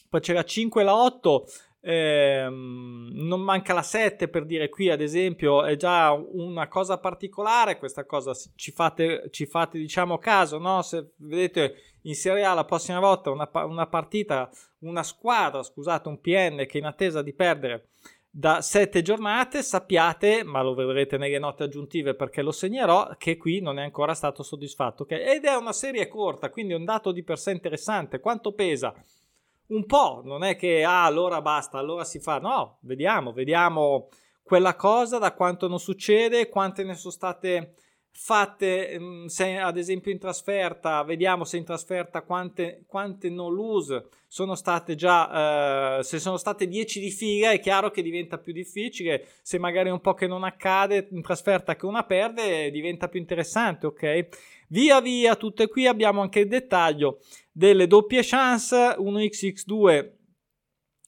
poi 0.09 0.21
c'era 0.21 0.43
5 0.43 0.83
la 0.83 0.95
8, 0.95 1.45
Ehm, 1.83 3.09
non 3.13 3.41
manca 3.41 3.73
la 3.73 3.81
7 3.81 4.27
per 4.27 4.45
dire 4.45 4.69
qui 4.69 4.91
ad 4.91 5.01
esempio 5.01 5.65
è 5.65 5.75
già 5.77 6.11
una 6.11 6.67
cosa 6.67 6.99
particolare 6.99 7.79
questa 7.79 8.05
cosa 8.05 8.33
ci 8.53 8.69
fate, 8.71 9.29
ci 9.31 9.47
fate 9.47 9.79
diciamo 9.79 10.19
caso 10.19 10.59
no? 10.59 10.83
se 10.83 11.13
vedete 11.15 11.95
in 12.01 12.13
Serie 12.13 12.43
A 12.43 12.53
la 12.53 12.65
prossima 12.65 12.99
volta 12.99 13.31
una, 13.31 13.49
una 13.65 13.87
partita 13.87 14.47
una 14.81 15.01
squadra 15.01 15.63
scusate 15.63 16.07
un 16.07 16.21
PN 16.21 16.67
che 16.67 16.77
in 16.77 16.85
attesa 16.85 17.23
di 17.23 17.33
perdere 17.33 17.87
da 18.33 18.61
7 18.61 19.01
giornate 19.01 19.61
sappiate 19.61 20.43
ma 20.43 20.61
lo 20.61 20.73
vedrete 20.73 21.17
nelle 21.17 21.37
note 21.37 21.63
aggiuntive 21.63 22.15
perché 22.15 22.41
lo 22.41 22.53
segnerò 22.53 23.09
che 23.17 23.35
qui 23.35 23.59
non 23.59 23.77
è 23.77 23.83
ancora 23.83 24.13
stato 24.13 24.41
soddisfatto 24.41 25.03
okay? 25.03 25.35
ed 25.35 25.43
è 25.43 25.53
una 25.55 25.73
serie 25.73 26.07
corta 26.07 26.49
quindi 26.49 26.71
è 26.71 26.77
un 26.77 26.85
dato 26.85 27.11
di 27.11 27.23
per 27.23 27.39
sé 27.39 27.51
interessante. 27.51 28.19
Quanto 28.19 28.53
pesa? 28.53 28.93
Un 29.67 29.85
po', 29.85 30.21
non 30.23 30.43
è 30.43 30.55
che 30.55 30.83
ah, 30.83 31.05
allora 31.05 31.41
basta, 31.41 31.77
allora 31.77 32.03
si 32.03 32.19
fa, 32.19 32.39
no, 32.39 32.79
vediamo, 32.81 33.31
vediamo 33.31 34.09
quella 34.43 34.75
cosa, 34.75 35.17
da 35.17 35.33
quanto 35.33 35.67
non 35.67 35.79
succede, 35.79 36.49
quante 36.49 36.83
ne 36.83 36.93
sono 36.93 37.13
state 37.13 37.75
fatte, 38.13 38.97
mm, 38.99 39.25
se 39.25 39.57
ad 39.57 39.77
esempio 39.77 40.11
in 40.11 40.19
trasferta, 40.19 41.03
vediamo 41.03 41.43
se 41.43 41.57
in 41.57 41.63
trasferta 41.63 42.21
quante, 42.21 42.83
quante 42.85 43.29
no 43.29 43.47
lose 43.49 44.07
sono 44.27 44.55
state 44.55 44.95
già, 44.95 45.97
eh, 45.99 46.03
se 46.03 46.19
sono 46.19 46.37
state 46.37 46.67
10 46.67 46.99
di 46.99 47.09
fila 47.09 47.51
è 47.51 47.59
chiaro 47.59 47.89
che 47.89 48.01
diventa 48.01 48.37
più 48.37 48.53
difficile, 48.53 49.27
se 49.41 49.57
magari 49.57 49.89
un 49.89 50.01
po' 50.01 50.13
che 50.13 50.27
non 50.27 50.43
accade 50.43 51.07
in 51.11 51.21
trasferta 51.21 51.75
che 51.75 51.85
una 51.85 52.03
perde 52.03 52.69
diventa 52.71 53.07
più 53.07 53.19
interessante, 53.19 53.87
ok? 53.87 54.27
Via 54.67 55.01
via, 55.01 55.35
tutte 55.35 55.67
qui 55.67 55.87
abbiamo 55.87 56.21
anche 56.21 56.39
il 56.41 56.47
dettaglio 56.47 57.19
delle 57.51 57.87
doppie 57.87 58.21
chance 58.23 58.95
1xx2 58.97 60.19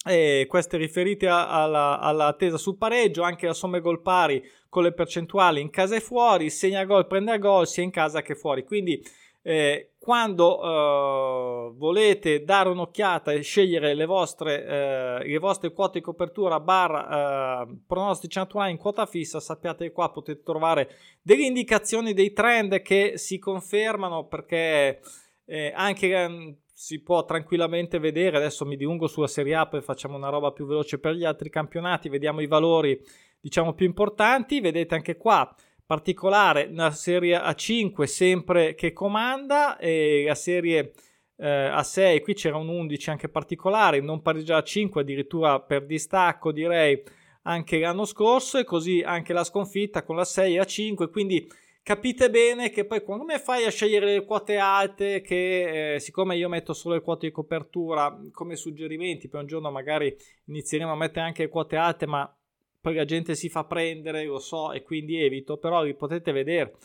e 0.05 0.45
queste 0.50 0.77
riferite 0.77 1.27
alla, 1.27 2.00
alla 2.00 2.33
tesa 2.33 2.57
sul 2.57 2.77
pareggio, 2.77 3.24
anche 3.24 3.48
la 3.48 3.53
somma 3.53 3.79
gol 3.79 4.01
pari 4.01 4.43
con 4.69 4.83
le 4.83 4.91
percentuali 4.91 5.62
in 5.62 5.69
casa 5.69 5.95
e 5.95 6.01
fuori, 6.01 6.50
segna 6.50 6.83
gol, 6.83 7.07
prende 7.07 7.38
gol 7.39 7.67
sia 7.67 7.83
in 7.83 7.91
casa 7.91 8.22
che 8.22 8.36
fuori. 8.36 8.63
Quindi 8.63 9.01
eh, 9.45 9.91
quando 10.00 10.62
eh, 10.62 11.74
volete 11.75 12.43
dare 12.43 12.69
un'occhiata 12.69 13.31
e 13.31 13.41
scegliere 13.41 13.93
le 13.93 14.05
vostre, 14.05 14.65
eh, 14.65 15.27
le 15.27 15.38
vostre 15.38 15.72
quote 15.72 16.00
di 16.00 16.03
copertura 16.03 16.60
barra 16.60 17.62
eh, 17.62 17.77
pronostici 17.86 18.38
naturali 18.38 18.72
in 18.72 18.77
quota 18.77 19.05
fissa, 19.05 19.39
sappiate 19.39 19.86
che 19.86 19.91
qua 19.91 20.12
potete 20.12 20.43
trovare 20.43 20.89
delle 21.22 21.45
indicazioni 21.45 22.13
dei 22.13 22.33
trend 22.33 22.81
che 22.81 23.13
si 23.17 23.38
confermano 23.38 24.25
perché 24.25 25.01
eh, 25.45 25.72
anche 25.75 26.07
ehm, 26.13 26.57
si 26.74 27.01
può 27.01 27.24
tranquillamente 27.24 28.00
vedere, 28.00 28.38
adesso 28.38 28.65
mi 28.65 28.75
dilungo 28.75 29.08
sulla 29.08 29.27
Serie 29.27 29.56
A, 29.56 29.68
poi 29.68 29.82
facciamo 29.82 30.18
una 30.18 30.30
roba 30.30 30.51
più 30.51 30.65
veloce 30.65 31.00
per 31.00 31.13
gli 31.13 31.24
altri 31.24 31.50
campionati, 31.50 32.10
vediamo 32.10 32.42
i 32.42 32.48
valori 32.48 33.00
diciamo 33.39 33.74
più 33.74 33.86
importanti, 33.86 34.60
vedete 34.60 34.96
anche 34.96 35.15
qua 35.15 35.53
particolare 35.86 36.70
la 36.72 36.92
serie 36.92 37.38
A5 37.38 38.03
sempre 38.03 38.74
che 38.74 38.94
comanda 38.94 39.77
e 39.77 40.24
la 40.25 40.36
serie 40.36 40.94
eh, 41.36 41.70
A6 41.70 42.22
qui 42.22 42.34
c'era 42.34 42.58
un 42.58 42.70
11 42.70 43.10
anche 43.10 43.27
particolare 43.27 44.00
non 44.00 44.22
pareggia 44.22 44.60
A5 44.60 45.00
addirittura 45.00 45.60
per 45.60 45.86
distacco 45.86 46.51
direi 46.51 47.03
anche 47.44 47.80
l'anno 47.80 48.06
scorso. 48.06 48.58
E 48.58 48.63
così 48.63 49.01
anche 49.01 49.34
la 49.34 49.44
sconfitta 49.44 50.03
con 50.03 50.15
la 50.15 50.25
6 50.25 50.60
A5 50.60 51.10
quindi 51.10 51.48
capite 51.84 52.30
bene 52.30 52.70
che 52.70 52.86
poi 52.86 53.04
come 53.04 53.38
fai 53.40 53.66
a 53.66 53.70
scegliere 53.70 54.06
le 54.06 54.25
quote 54.25 54.58
alte 54.58 55.22
che 55.22 55.96
eh, 55.96 56.00
siccome 56.00 56.38
io 56.38 56.48
metto 56.48 56.74
solo 56.74 56.96
le 56.96 57.02
quote 57.02 57.28
di 57.28 57.34
copertura 57.34 58.18
come 58.32 58.56
suggerimenti 58.56 59.28
poi 59.28 59.42
un 59.42 59.48
giorno 59.48 59.70
magari 59.70 60.16
inizieremo 60.46 60.92
a 60.92 60.96
mettere 60.96 61.25
anche 61.25 61.44
le 61.44 61.50
quote 61.50 61.75
alte 61.75 62.08
ma 62.08 62.34
poi 62.80 62.96
la 62.96 63.06
gente 63.06 63.36
si 63.36 63.50
fa 63.50 63.66
prendere 63.66 64.24
lo 64.24 64.40
so 64.40 64.72
e 64.72 64.82
quindi 64.82 65.22
evito 65.22 65.58
però 65.58 65.84
li 65.84 65.94
potete 65.94 66.32
vedere 66.32 66.78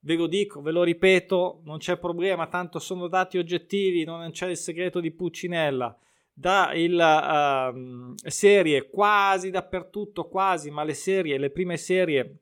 ve 0.00 0.14
lo 0.14 0.26
dico, 0.26 0.60
ve 0.60 0.70
lo 0.70 0.82
ripeto, 0.82 1.62
non 1.64 1.78
c'è 1.78 1.98
problema, 1.98 2.46
tanto 2.46 2.78
sono 2.78 3.08
dati 3.08 3.38
oggettivi, 3.38 4.04
non 4.04 4.30
c'è 4.30 4.48
il 4.48 4.56
segreto 4.56 5.00
di 5.00 5.10
Puccinella. 5.10 5.96
Da 6.32 6.72
il, 6.72 6.94
uh, 6.94 8.14
serie 8.28 8.88
quasi 8.88 9.50
dappertutto, 9.50 10.28
quasi, 10.28 10.70
ma 10.70 10.84
le 10.84 10.94
serie, 10.94 11.36
le 11.36 11.50
prime 11.50 11.76
serie, 11.76 12.36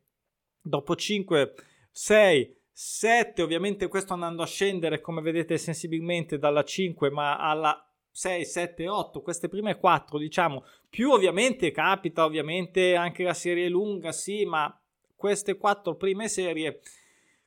dopo 0.60 0.94
5, 0.94 1.54
6, 1.98 2.54
7, 2.72 3.40
ovviamente 3.40 3.88
questo 3.88 4.12
andando 4.12 4.42
a 4.42 4.46
scendere, 4.46 5.00
come 5.00 5.22
vedete 5.22 5.56
sensibilmente, 5.56 6.36
dalla 6.36 6.62
5, 6.62 7.08
ma 7.08 7.38
alla 7.38 7.90
6, 8.10 8.44
7, 8.44 8.86
8, 8.86 9.22
queste 9.22 9.48
prime 9.48 9.78
4, 9.78 10.18
diciamo, 10.18 10.62
più 10.90 11.10
ovviamente 11.10 11.70
capita, 11.70 12.26
ovviamente 12.26 12.94
anche 12.96 13.22
la 13.22 13.32
serie 13.32 13.70
lunga, 13.70 14.12
sì, 14.12 14.44
ma 14.44 14.78
queste 15.16 15.56
4 15.56 15.94
prime 15.94 16.28
serie 16.28 16.82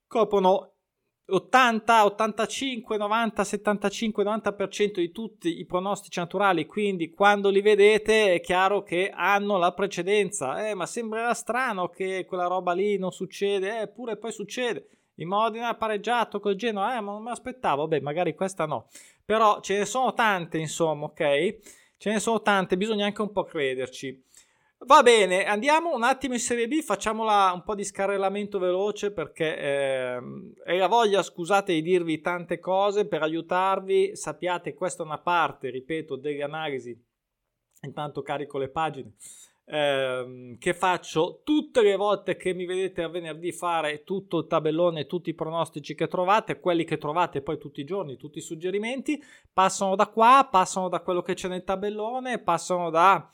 coprono 0.08 0.78
80, 1.30 2.06
85, 2.06 2.98
90, 2.98 3.44
75, 3.44 4.24
90% 4.24 4.94
di 4.96 5.12
tutti 5.12 5.60
i 5.60 5.66
pronostici 5.66 6.20
naturali, 6.20 6.66
quindi 6.66 7.12
quando 7.12 7.50
li 7.50 7.62
vedete 7.62 8.34
è 8.34 8.42
chiaro 8.42 8.84
che 8.84 9.12
hanno 9.14 9.58
la 9.58 9.74
precedenza. 9.74 10.68
Eh, 10.68 10.74
ma 10.74 10.86
sembrerà 10.86 11.34
strano 11.34 11.90
che 11.90 12.26
quella 12.26 12.48
roba 12.48 12.74
lì 12.74 12.98
non 12.98 13.12
succede, 13.12 13.82
eppure 13.82 14.18
poi 14.18 14.32
succede. 14.32 14.88
Il 15.16 15.28
Modena 15.28 15.70
ha 15.70 15.76
pareggiato 15.76 16.40
col 16.40 16.56
Genoa, 16.56 16.98
eh, 16.98 17.02
ma 17.02 17.12
non 17.12 17.24
me 17.24 17.30
l'aspettavo, 17.30 17.88
beh, 17.88 18.02
magari 18.02 18.34
questa 18.34 18.66
no. 18.66 18.88
Però 19.26 19.60
ce 19.60 19.78
ne 19.78 19.86
sono 19.86 20.14
tante, 20.14 20.58
insomma, 20.58 21.06
ok? 21.06 21.58
Ce 21.98 22.10
ne 22.10 22.20
sono 22.20 22.42
tante, 22.42 22.78
bisogna 22.78 23.06
anche 23.06 23.22
un 23.22 23.32
po' 23.32 23.44
crederci. 23.44 24.24
Va 24.86 25.04
bene, 25.04 25.44
andiamo 25.44 25.94
un 25.94 26.04
attimo 26.04 26.36
in 26.36 26.40
Serie 26.40 26.66
B, 26.66 26.80
facciamola 26.80 27.52
un 27.54 27.64
po' 27.64 27.76
di 27.76 27.84
scarrellamento 27.84 28.60
veloce 28.60 29.12
perché 29.12 29.58
eh, 29.58 30.20
è 30.64 30.78
la 30.78 30.88
voglia, 30.88 31.22
scusate, 31.22 31.74
di 31.74 31.82
dirvi 31.82 32.22
tante 32.22 32.60
cose 32.60 33.06
per 33.06 33.22
aiutarvi. 33.22 34.16
Sappiate, 34.16 34.74
questa 34.74 35.04
è 35.04 35.06
una 35.06 35.18
parte, 35.18 35.70
ripeto, 35.70 36.16
delle 36.16 36.44
analisi. 36.44 36.98
Intanto 37.82 38.22
carico 38.22 38.58
le 38.58 38.70
pagine. 38.70 39.16
Eh, 39.66 40.56
che 40.58 40.74
faccio 40.74 41.42
tutte 41.44 41.82
le 41.82 41.98
volte 41.98 42.38
che 42.38 42.54
mi 42.54 42.66
vedete 42.66 43.04
a 43.04 43.10
venerdì 43.10 43.52
fare 43.52 44.04
tutto 44.04 44.40
il 44.40 44.48
tabellone, 44.48 45.08
tutti 45.08 45.30
i 45.30 45.36
pronostici 45.36 45.94
che 45.94 46.08
trovate, 46.08 46.62
quelli 46.62 46.86
che 46.86 46.98
trovate 46.98 47.42
poi 47.42 47.58
tutti 47.58 47.82
i 47.82 47.86
giorni, 47.86 48.16
tutti 48.16 48.38
i 48.38 48.42
suggerimenti, 48.42 49.22
passano 49.52 49.96
da 49.96 50.08
qua, 50.08 50.48
passano 50.50 50.88
da 50.88 51.02
quello 51.02 51.22
che 51.22 51.34
c'è 51.34 51.50
nel 51.50 51.66
tabellone, 51.66 52.40
passano 52.40 52.90
da 52.90 53.30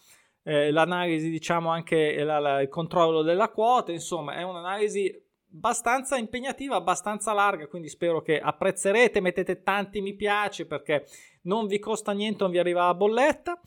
eh, 0.47 0.71
l'analisi, 0.71 1.29
diciamo 1.29 1.69
anche 1.69 2.23
la, 2.23 2.37
la, 2.37 2.61
il 2.61 2.69
controllo 2.69 3.23
della 3.23 3.49
quota, 3.49 3.91
insomma 3.91 4.35
è 4.35 4.43
un'analisi 4.43 5.11
abbastanza 5.51 6.17
impegnativa, 6.17 6.75
abbastanza 6.75 7.33
larga, 7.33 7.67
quindi 7.67 7.89
spero 7.89 8.21
che 8.21 8.39
apprezzerete, 8.39 9.21
mettete 9.21 9.63
tanti 9.63 10.01
mi 10.01 10.13
piace 10.13 10.67
perché 10.67 11.07
non 11.43 11.65
vi 11.65 11.79
costa 11.79 12.11
niente, 12.11 12.43
non 12.43 12.51
vi 12.51 12.59
arriva 12.59 12.85
la 12.85 12.93
bolletta. 12.93 13.59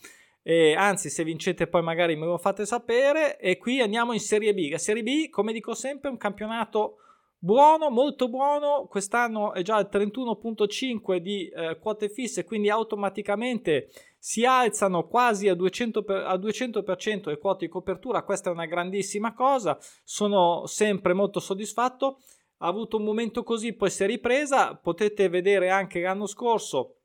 E 0.43 0.75
anzi, 0.75 1.11
se 1.11 1.25
vincete 1.25 1.67
poi 1.67 1.83
magari 1.83 2.17
me 2.17 2.25
lo 2.25 2.39
fate 2.39 2.65
sapere. 2.65 3.39
E 3.39 3.59
qui 3.59 3.81
andiamo 3.81 4.13
in 4.15 4.21
Serie 4.21 4.55
B. 4.55 4.71
La 4.71 4.79
Serie 4.79 5.03
B, 5.03 5.29
come 5.29 5.53
dico 5.53 5.75
sempre, 5.75 6.09
è 6.09 6.13
un 6.13 6.17
campionato 6.17 6.97
buono, 7.39 7.91
molto 7.91 8.29
buono. 8.29 8.87
Quest'anno 8.87 9.53
è 9.53 9.63
già 9.63 9.77
al 9.77 9.89
31.5 9.91 11.17
di 11.17 11.49
eh, 11.49 11.79
quote 11.79 12.09
fisse, 12.09 12.45
quindi 12.45 12.69
automaticamente 12.69 13.89
si 14.19 14.45
alzano 14.45 15.07
quasi 15.07 15.49
a 15.49 15.55
200%, 15.55 16.05
per, 16.05 16.25
a 16.25 16.35
200% 16.35 17.29
le 17.29 17.39
quote 17.39 17.67
di 17.67 17.71
copertura, 17.71 18.25
questa 18.25 18.51
è 18.51 18.53
una 18.53 18.67
grandissima 18.67 19.33
cosa, 19.33 19.79
sono 20.03 20.67
sempre 20.67 21.13
molto 21.13 21.39
soddisfatto, 21.39 22.19
ha 22.59 22.67
avuto 22.67 22.97
un 22.97 23.05
momento 23.05 23.45
così, 23.45 23.75
poi 23.75 23.91
si 23.91 24.03
è 24.03 24.07
ripresa, 24.07 24.75
potete 24.75 25.29
vedere 25.29 25.71
anche 25.71 26.01
l'anno 26.01 26.27
scorso, 26.27 26.97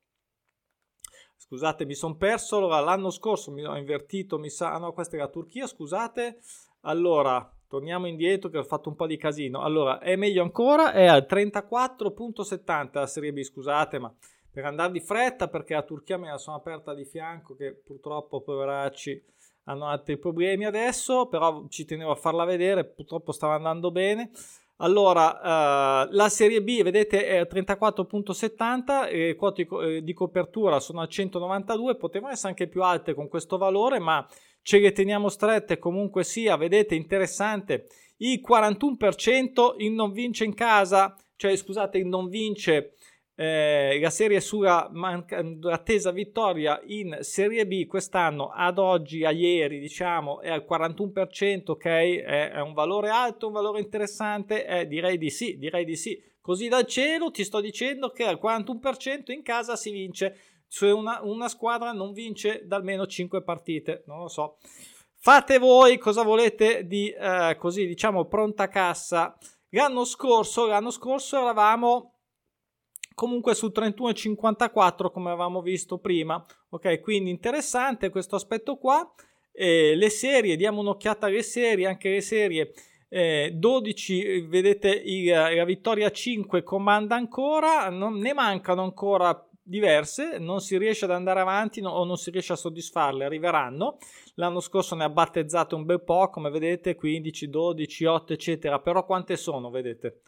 scusate 1.37 1.85
mi 1.85 1.93
sono 1.93 2.15
perso, 2.15 2.57
allora 2.57 2.79
l'anno 2.79 3.11
scorso 3.11 3.51
mi 3.51 3.63
ho 3.63 3.77
invertito, 3.77 4.39
mi 4.39 4.49
sa, 4.49 4.77
no 4.79 4.91
questa 4.93 5.15
è 5.15 5.19
la 5.19 5.29
Turchia, 5.29 5.67
scusate, 5.67 6.39
allora 6.81 7.47
torniamo 7.73 8.05
indietro 8.05 8.51
che 8.51 8.59
ho 8.59 8.63
fatto 8.63 8.89
un 8.89 8.95
po' 8.95 9.07
di 9.07 9.17
casino, 9.17 9.63
allora 9.63 9.97
è 9.97 10.15
meglio 10.15 10.43
ancora, 10.43 10.91
è 10.91 11.07
al 11.07 11.25
34.70 11.27 12.89
la 12.91 13.07
Serie 13.07 13.33
B, 13.33 13.41
scusate 13.41 13.97
ma 13.97 14.13
per 14.51 14.65
andare 14.65 14.91
di 14.91 14.99
fretta 14.99 15.47
perché 15.47 15.73
la 15.73 15.81
Turchia 15.81 16.19
me 16.19 16.29
la 16.29 16.37
sono 16.37 16.55
aperta 16.55 16.93
di 16.93 17.03
fianco 17.03 17.55
che 17.55 17.73
purtroppo 17.73 18.41
poveracci 18.41 19.19
hanno 19.63 19.87
altri 19.87 20.19
problemi 20.19 20.65
adesso 20.65 21.25
però 21.25 21.65
ci 21.67 21.85
tenevo 21.85 22.11
a 22.11 22.15
farla 22.15 22.45
vedere 22.45 22.85
purtroppo 22.85 23.31
stava 23.31 23.55
andando 23.55 23.89
bene. 23.89 24.29
Allora, 24.77 26.03
uh, 26.03 26.07
la 26.11 26.29
serie 26.29 26.61
B, 26.61 26.81
vedete, 26.81 27.25
è 27.25 27.41
34.70, 27.49 29.07
e 29.07 29.35
quote 29.35 29.65
di, 29.65 30.03
di 30.03 30.13
copertura 30.13 30.79
sono 30.79 30.99
a 30.99 31.07
192, 31.07 31.95
potevano 31.95 32.33
essere 32.33 32.49
anche 32.49 32.67
più 32.67 32.81
alte 32.81 33.13
con 33.13 33.29
questo 33.29 33.57
valore, 33.57 33.99
ma 33.99 34.27
ce 34.63 34.79
le 34.79 34.91
teniamo 34.91 35.29
strette 35.29 35.77
comunque 35.77 36.23
sia, 36.23 36.55
vedete, 36.57 36.95
interessante, 36.95 37.87
il 38.17 38.41
41% 38.45 39.75
in 39.77 39.93
non 39.93 40.11
vince 40.11 40.45
in 40.45 40.55
casa, 40.55 41.15
cioè 41.35 41.55
scusate, 41.55 41.97
il 41.99 42.07
non 42.07 42.29
vince 42.29 42.95
eh, 43.35 43.99
la 43.99 44.09
serie 44.09 44.39
sulla 44.39 44.89
manca- 44.91 45.43
attesa 45.63 46.11
vittoria 46.11 46.79
in 46.85 47.17
Serie 47.21 47.65
B 47.65 47.85
quest'anno 47.85 48.49
ad 48.49 48.77
oggi, 48.77 49.25
a 49.25 49.31
ieri, 49.31 49.79
diciamo, 49.79 50.39
è 50.39 50.49
al 50.49 50.65
41%, 50.69 51.71
ok? 51.71 51.85
È, 51.85 52.51
è 52.51 52.61
un 52.61 52.73
valore 52.73 53.09
alto, 53.09 53.47
un 53.47 53.53
valore 53.53 53.79
interessante? 53.79 54.65
Eh, 54.65 54.87
direi 54.87 55.17
di 55.17 55.29
sì, 55.29 55.57
direi 55.57 55.83
di 55.83 55.95
sì. 55.95 56.21
Così 56.39 56.67
dal 56.67 56.85
cielo 56.85 57.31
ti 57.31 57.43
sto 57.43 57.61
dicendo 57.61 58.11
che 58.11 58.25
al 58.25 58.39
41% 58.41 59.31
in 59.31 59.41
casa 59.41 59.75
si 59.75 59.91
vince, 59.91 60.35
se 60.73 60.87
una, 60.87 61.19
una 61.21 61.49
squadra 61.49 61.91
non 61.91 62.13
vince 62.13 62.63
da 62.65 62.77
almeno 62.77 63.05
5 63.05 63.43
partite, 63.43 64.01
non 64.07 64.21
lo 64.21 64.27
so. 64.27 64.57
Fate 65.13 65.59
voi 65.59 65.99
cosa 65.99 66.23
volete 66.23 66.87
di 66.87 67.11
eh, 67.11 67.55
così, 67.59 67.85
diciamo, 67.85 68.25
pronta 68.25 68.69
cassa. 68.69 69.37
L'anno 69.69 70.03
scorso, 70.03 70.65
l'anno 70.65 70.89
scorso 70.89 71.37
eravamo 71.37 72.15
comunque 73.13 73.53
su 73.53 73.67
31,54 73.67 75.11
come 75.11 75.29
avevamo 75.29 75.61
visto 75.61 75.99
prima. 75.99 76.43
Ok, 76.69 77.01
quindi 77.01 77.29
interessante 77.29 78.09
questo 78.09 78.35
aspetto 78.35 78.77
qua. 78.77 79.13
Eh, 79.51 79.95
le 79.95 80.09
serie, 80.09 80.55
diamo 80.55 80.81
un'occhiata 80.81 81.27
alle 81.27 81.43
serie, 81.43 81.85
anche 81.85 82.09
le 82.09 82.21
serie. 82.21 82.73
Eh, 83.09 83.51
12, 83.53 84.47
vedete 84.47 84.89
il, 84.89 85.29
la 85.29 85.65
vittoria 85.65 86.09
5 86.09 86.63
comanda 86.63 87.13
ancora, 87.15 87.89
non, 87.89 88.17
ne 88.17 88.33
mancano 88.33 88.81
ancora 88.81 89.47
diverse, 89.63 90.37
non 90.39 90.59
si 90.59 90.77
riesce 90.77 91.05
ad 91.05 91.11
andare 91.11 91.39
avanti 91.39 91.81
no, 91.81 91.89
o 91.89 92.03
non 92.03 92.17
si 92.17 92.29
riesce 92.29 92.53
a 92.53 92.57
soddisfarle, 92.57 93.23
arriveranno. 93.23 93.97
L'anno 94.35 94.59
scorso 94.59 94.95
ne 94.95 95.05
ha 95.05 95.09
battezzate 95.09 95.73
un 95.75 95.85
bel 95.85 96.03
po', 96.03 96.29
come 96.29 96.49
vedete, 96.49 96.95
15, 96.95 97.49
12, 97.49 98.05
8, 98.05 98.33
eccetera, 98.33 98.79
però 98.79 99.05
quante 99.05 99.37
sono, 99.37 99.69
vedete? 99.69 100.21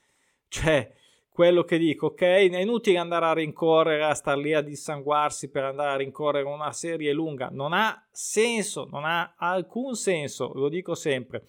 Cioè, 0.47 0.91
quello 1.35 1.63
che 1.63 1.77
dico, 1.77 2.07
ok? 2.07 2.21
È 2.21 2.59
inutile 2.59 2.97
andare 2.97 3.25
a 3.25 3.33
rincorrere, 3.33 4.05
a 4.05 4.13
star 4.13 4.37
lì 4.37 4.53
a 4.53 4.61
dissanguarsi 4.61 5.49
per 5.49 5.65
andare 5.65 5.91
a 5.91 5.97
rincorrere 5.97 6.47
una 6.47 6.71
serie 6.71 7.11
lunga, 7.11 7.49
non 7.51 7.73
ha 7.73 8.07
senso, 8.09 8.87
non 8.89 9.03
ha 9.03 9.35
alcun 9.37 9.95
senso, 9.95 10.53
lo 10.53 10.69
dico 10.69 10.95
sempre. 10.95 11.43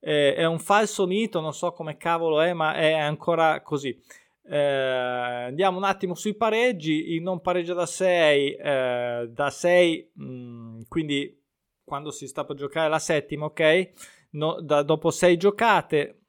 Eh, 0.00 0.34
è 0.34 0.44
un 0.44 0.58
falso 0.58 1.06
mito, 1.06 1.40
non 1.40 1.54
so 1.54 1.70
come 1.72 1.96
cavolo 1.96 2.40
è, 2.40 2.52
ma 2.52 2.74
è 2.74 2.92
ancora 2.92 3.62
così. 3.62 3.96
Eh, 4.50 4.56
andiamo 4.56 5.76
un 5.76 5.84
attimo 5.84 6.14
sui 6.14 6.34
pareggi, 6.34 7.12
il 7.12 7.22
non 7.22 7.40
pareggia 7.42 7.74
da 7.74 7.84
6, 7.84 8.54
eh, 8.54 9.28
da 9.30 9.50
6, 9.50 10.12
mh, 10.14 10.80
quindi 10.88 11.38
quando 11.84 12.10
si 12.10 12.26
sta 12.26 12.44
per 12.44 12.56
giocare 12.56 12.88
la 12.88 12.98
settima, 12.98 13.44
ok? 13.46 13.90
No, 14.30 14.60
da, 14.60 14.82
dopo 14.82 15.10
6 15.10 15.36
giocate, 15.36 16.22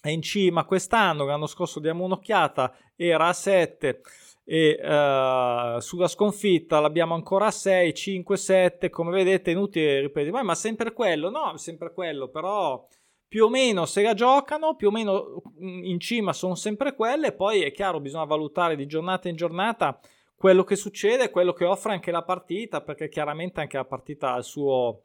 è 0.00 0.08
in 0.08 0.22
cima 0.22 0.64
quest'anno, 0.64 1.24
l'anno 1.24 1.46
scorso 1.46 1.78
diamo 1.78 2.04
un'occhiata, 2.04 2.76
era 2.96 3.28
a 3.28 3.32
7 3.32 4.00
e 4.44 4.80
uh, 4.82 5.78
sulla 5.78 6.08
sconfitta 6.08 6.80
l'abbiamo 6.80 7.14
ancora 7.14 7.46
a 7.46 7.50
6, 7.52 7.94
5, 7.94 8.36
7, 8.36 8.90
come 8.90 9.12
vedete 9.12 9.52
inutile 9.52 10.00
ripetere, 10.00 10.42
ma 10.42 10.54
sempre 10.56 10.92
quello, 10.92 11.30
no, 11.30 11.56
sempre 11.56 11.92
quello, 11.92 12.28
però 12.28 12.84
più 13.32 13.46
o 13.46 13.48
meno 13.48 13.86
se 13.86 14.02
la 14.02 14.12
giocano, 14.12 14.76
più 14.76 14.88
o 14.88 14.90
meno 14.90 15.40
mm, 15.58 15.84
in 15.84 15.98
cima 16.00 16.34
sono 16.34 16.54
sempre 16.54 16.94
quelle, 16.94 17.32
poi 17.32 17.62
è 17.62 17.72
chiaro 17.72 17.98
bisogna 17.98 18.24
valutare 18.24 18.76
di 18.76 18.84
giornata 18.84 19.30
in 19.30 19.36
giornata 19.36 19.98
quello 20.36 20.64
che 20.64 20.76
succede, 20.76 21.30
quello 21.30 21.54
che 21.54 21.64
offre 21.64 21.94
anche 21.94 22.10
la 22.10 22.24
partita, 22.24 22.82
perché 22.82 23.08
chiaramente 23.08 23.60
anche 23.60 23.78
la 23.78 23.86
partita 23.86 24.34
ha 24.34 24.36
il 24.36 24.44
suo, 24.44 25.04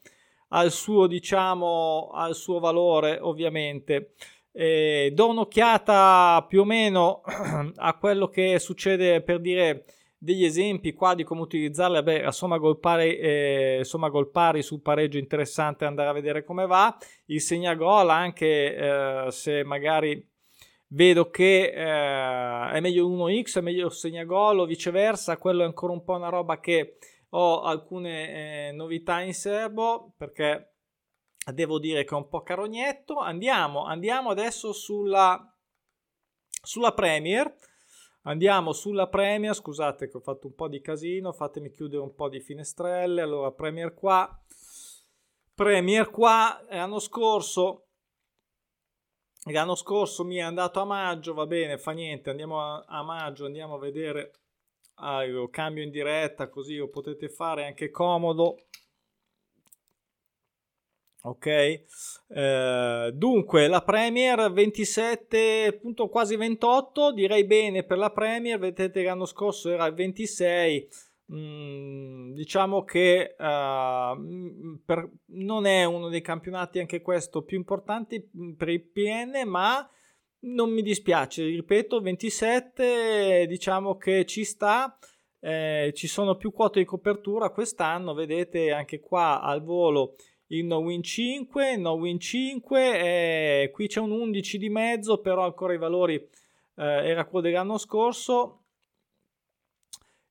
ha 0.50 0.62
il 0.62 0.72
suo 0.72 1.08
diciamo, 1.08 2.10
ha 2.14 2.28
il 2.28 2.36
suo 2.36 2.60
valore 2.60 3.18
ovviamente. 3.22 4.12
Eh, 4.52 5.12
do 5.14 5.30
un'occhiata 5.30 6.46
più 6.50 6.62
o 6.62 6.66
meno 6.66 7.22
a 7.78 7.98
quello 7.98 8.28
che 8.28 8.60
succede 8.60 9.22
per 9.22 9.40
dire 9.40 9.86
degli 10.18 10.44
esempi 10.44 10.94
qua 10.94 11.14
di 11.14 11.24
come 11.24 11.42
utilizzarle. 11.42 12.04
Beh, 12.04 12.22
la 12.22 12.32
somma 12.32 12.58
gol 12.58 12.80
pari, 12.80 13.18
eh, 13.18 13.82
somma 13.84 14.10
gol 14.10 14.32
sul 14.62 14.82
pareggio 14.82 15.18
interessante 15.18 15.86
andare 15.86 16.10
a 16.10 16.14
vedere 16.14 16.44
come 16.44 16.66
va. 16.66 16.98
Il 17.26 17.42
segnagol 17.42 18.10
anche 18.10 18.76
eh, 18.76 19.32
se 19.32 19.64
magari 19.64 20.26
vedo 20.88 21.30
che 21.30 21.72
eh, 21.74 22.72
è 22.72 22.80
meglio 22.80 23.08
1x, 23.08 23.60
è 23.60 23.62
meglio 23.62 23.90
segnagolo 23.90 24.64
o 24.64 24.66
viceversa, 24.66 25.38
quello 25.38 25.64
è 25.64 25.66
ancora 25.66 25.94
un 25.94 26.04
po' 26.04 26.16
una 26.16 26.30
roba 26.30 26.60
che 26.60 26.98
ho 27.32 27.62
alcune 27.62 28.70
eh, 28.70 28.72
novità 28.72 29.20
in 29.20 29.34
serbo 29.34 30.14
perché 30.16 30.74
devo 31.54 31.78
dire 31.80 32.04
che 32.04 32.14
è 32.14 32.18
un 32.18 32.28
po' 32.28 32.42
carognetto. 32.42 33.20
Andiamo, 33.20 33.86
andiamo 33.86 34.30
adesso 34.30 34.74
sulla, 34.74 35.54
sulla 36.62 36.94
Premier. 36.94 37.54
Andiamo 38.28 38.74
sulla 38.74 39.08
Premier, 39.08 39.56
scusate 39.56 40.10
che 40.10 40.18
ho 40.18 40.20
fatto 40.20 40.48
un 40.48 40.54
po' 40.54 40.68
di 40.68 40.82
casino, 40.82 41.32
fatemi 41.32 41.72
chiudere 41.72 42.02
un 42.02 42.14
po' 42.14 42.28
di 42.28 42.42
finestrelle. 42.42 43.22
Allora, 43.22 43.52
Premier 43.52 43.94
qua, 43.94 44.30
Premier 45.54 46.10
qua, 46.10 46.62
l'anno 46.70 47.00
scorso 47.00 47.84
L'anno 49.50 49.76
scorso 49.76 50.26
mi 50.26 50.36
è 50.36 50.42
andato 50.42 50.82
a 50.82 50.84
maggio, 50.84 51.34
va 51.34 51.46
bene, 51.46 51.78
fa 51.78 51.92
niente, 51.92 52.30
andiamo 52.30 52.60
a, 52.60 52.84
a 52.86 53.02
maggio, 53.02 53.46
andiamo 53.46 53.76
a 53.76 53.80
vedere, 53.80 54.34
ah, 54.96 55.24
io 55.24 55.48
cambio 55.48 55.84
in 55.84 55.90
diretta 55.90 56.50
così 56.50 56.76
lo 56.76 56.90
potete 56.90 57.30
fare 57.30 57.66
anche 57.66 57.90
comodo. 57.90 58.67
Ok, 61.28 61.46
eh, 61.46 63.12
dunque 63.14 63.68
la 63.68 63.82
Premier 63.82 64.52
27, 64.52 65.78
punto 65.82 66.08
quasi 66.08 66.36
28, 66.36 67.12
direi 67.12 67.44
bene 67.44 67.84
per 67.84 67.98
la 67.98 68.12
Premier, 68.12 68.58
vedete 68.58 69.04
l'anno 69.04 69.26
scorso 69.26 69.70
era 69.70 69.86
il 69.86 69.94
26, 69.94 70.88
Mm, 71.30 72.32
diciamo 72.32 72.86
che 72.86 73.36
uh, 73.38 74.80
per, 74.86 75.12
non 75.26 75.66
è 75.66 75.84
uno 75.84 76.08
dei 76.08 76.22
campionati 76.22 76.80
anche 76.80 77.02
questo 77.02 77.44
più 77.44 77.58
importanti 77.58 78.30
mm, 78.38 78.54
per 78.54 78.70
il 78.70 78.82
PN, 78.82 79.46
ma 79.46 79.86
non 80.44 80.72
mi 80.72 80.82
dispiace, 80.82 81.44
ripeto, 81.44 82.00
27 82.00 83.46
diciamo 83.46 83.98
che 83.98 84.26
ci 84.26 84.46
sta, 84.46 84.98
eh, 85.42 85.92
ci 85.94 86.08
sono 86.08 86.38
più 86.38 86.54
quote 86.54 86.80
di 86.80 86.86
copertura 86.86 87.50
quest'anno, 87.50 88.14
vedete 88.14 88.72
anche 88.72 89.02
qua 89.02 89.42
al 89.42 89.62
volo 89.62 90.16
il 90.48 90.66
no 90.66 90.78
win 90.78 91.04
5, 91.04 91.76
no 91.78 91.94
win 91.94 92.20
5, 92.20 93.00
eh, 93.00 93.72
qui 93.72 93.88
c'è 93.88 94.00
un 94.00 94.12
11 94.12 94.58
di 94.58 94.70
mezzo, 94.70 95.20
però 95.20 95.44
ancora 95.44 95.74
i 95.74 95.78
valori 95.78 96.16
eh, 96.16 96.30
era 96.76 97.26
quello 97.26 97.48
dell'anno 97.48 97.78
scorso, 97.78 98.64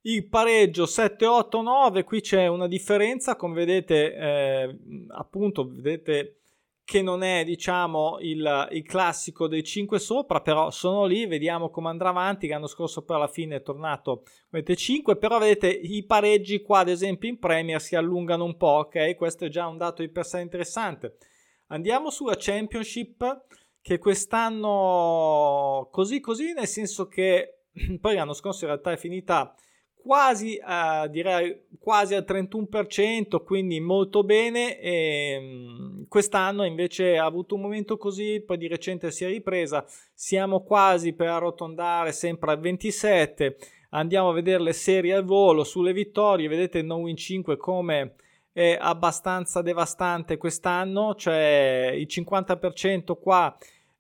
il 0.03 0.29
pareggio 0.29 0.85
7-8-9, 0.85 2.05
qui 2.05 2.21
c'è 2.21 2.47
una 2.47 2.69
differenza, 2.69 3.35
come 3.35 3.55
vedete, 3.55 4.15
eh, 4.15 4.79
appunto, 5.09 5.69
vedete 5.69 6.43
che 6.87 7.03
non 7.03 7.25
è, 7.25 7.43
diciamo, 7.43 8.19
il, 8.21 8.69
il, 8.71 8.83
classico 8.85 9.49
dei 9.49 9.65
5 9.65 9.99
sopra, 9.99 10.41
però 10.41 10.71
sono 10.71 11.05
lì, 11.05 11.27
vediamo 11.27 11.69
come 11.69 11.89
andrà 11.89 12.11
avanti, 12.11 12.47
l'anno 12.47 12.69
scorso 12.69 13.03
per 13.05 13.19
la 13.19 13.27
fine 13.27 13.57
è 13.57 13.63
tornato, 13.63 14.23
vedete, 14.51 14.77
5, 14.77 15.17
però 15.17 15.41
vedete 15.41 15.67
i 15.67 16.05
pareggi 16.05 16.63
qua, 16.63 16.79
ad 16.79 16.89
esempio, 16.89 17.29
in 17.29 17.41
Premier 17.41 17.81
si 17.81 17.97
allungano 17.97 18.45
un 18.45 18.57
po', 18.57 18.87
ok? 18.87 19.17
Questo 19.17 19.47
è 19.47 19.49
già 19.49 19.67
un 19.67 19.79
dato 19.79 20.03
di 20.03 20.09
per 20.11 20.25
sé 20.25 20.39
interessante. 20.39 21.17
Andiamo 21.67 22.09
sulla 22.09 22.37
Championship, 22.39 23.47
che 23.83 23.99
quest'anno 23.99 25.89
così 25.91 26.21
così, 26.21 26.53
nel 26.53 26.69
senso 26.69 27.09
che 27.09 27.63
poi 28.01 28.15
l'anno 28.15 28.33
scorso 28.33 28.65
in 28.65 28.71
realtà 28.71 28.93
è 28.93 28.97
finita 28.97 29.53
quasi, 30.07 30.59
uh, 30.63 31.09
direi, 31.09 31.63
quasi 31.81 32.15
al 32.15 32.25
31%, 32.27 33.43
quindi 33.43 33.81
molto 33.81 34.23
bene. 34.23 34.79
E, 34.79 35.37
um, 35.39 36.07
quest'anno 36.09 36.65
invece 36.65 37.19
ha 37.19 37.25
avuto 37.25 37.57
un 37.57 37.63
momento 37.63 37.97
così, 37.97 38.41
poi 38.47 38.57
di 38.57 38.69
recente 38.69 39.11
si 39.11 39.25
è 39.25 39.29
ripresa. 39.29 39.85
Siamo 40.15 40.63
quasi 40.63 41.13
per 41.13 41.29
arrotondare 41.29 42.13
sempre 42.13 42.53
al 42.53 42.61
27. 42.61 43.57
Andiamo 43.91 44.29
a 44.29 44.33
vedere 44.33 44.63
le 44.63 44.73
serie 44.73 45.15
al 45.15 45.25
volo 45.25 45.65
sulle 45.65 45.93
vittorie. 45.93 46.49
Vedete 46.49 46.79
il 46.79 46.85
no 46.87 46.97
win 46.97 47.17
5 47.17 47.57
come 47.57 48.15
è 48.53 48.79
abbastanza 48.81 49.61
devastante 49.61 50.39
quest'anno, 50.39 51.15
cioè 51.15 51.93
il 51.95 52.07
50% 52.09 53.19
qua 53.21 53.55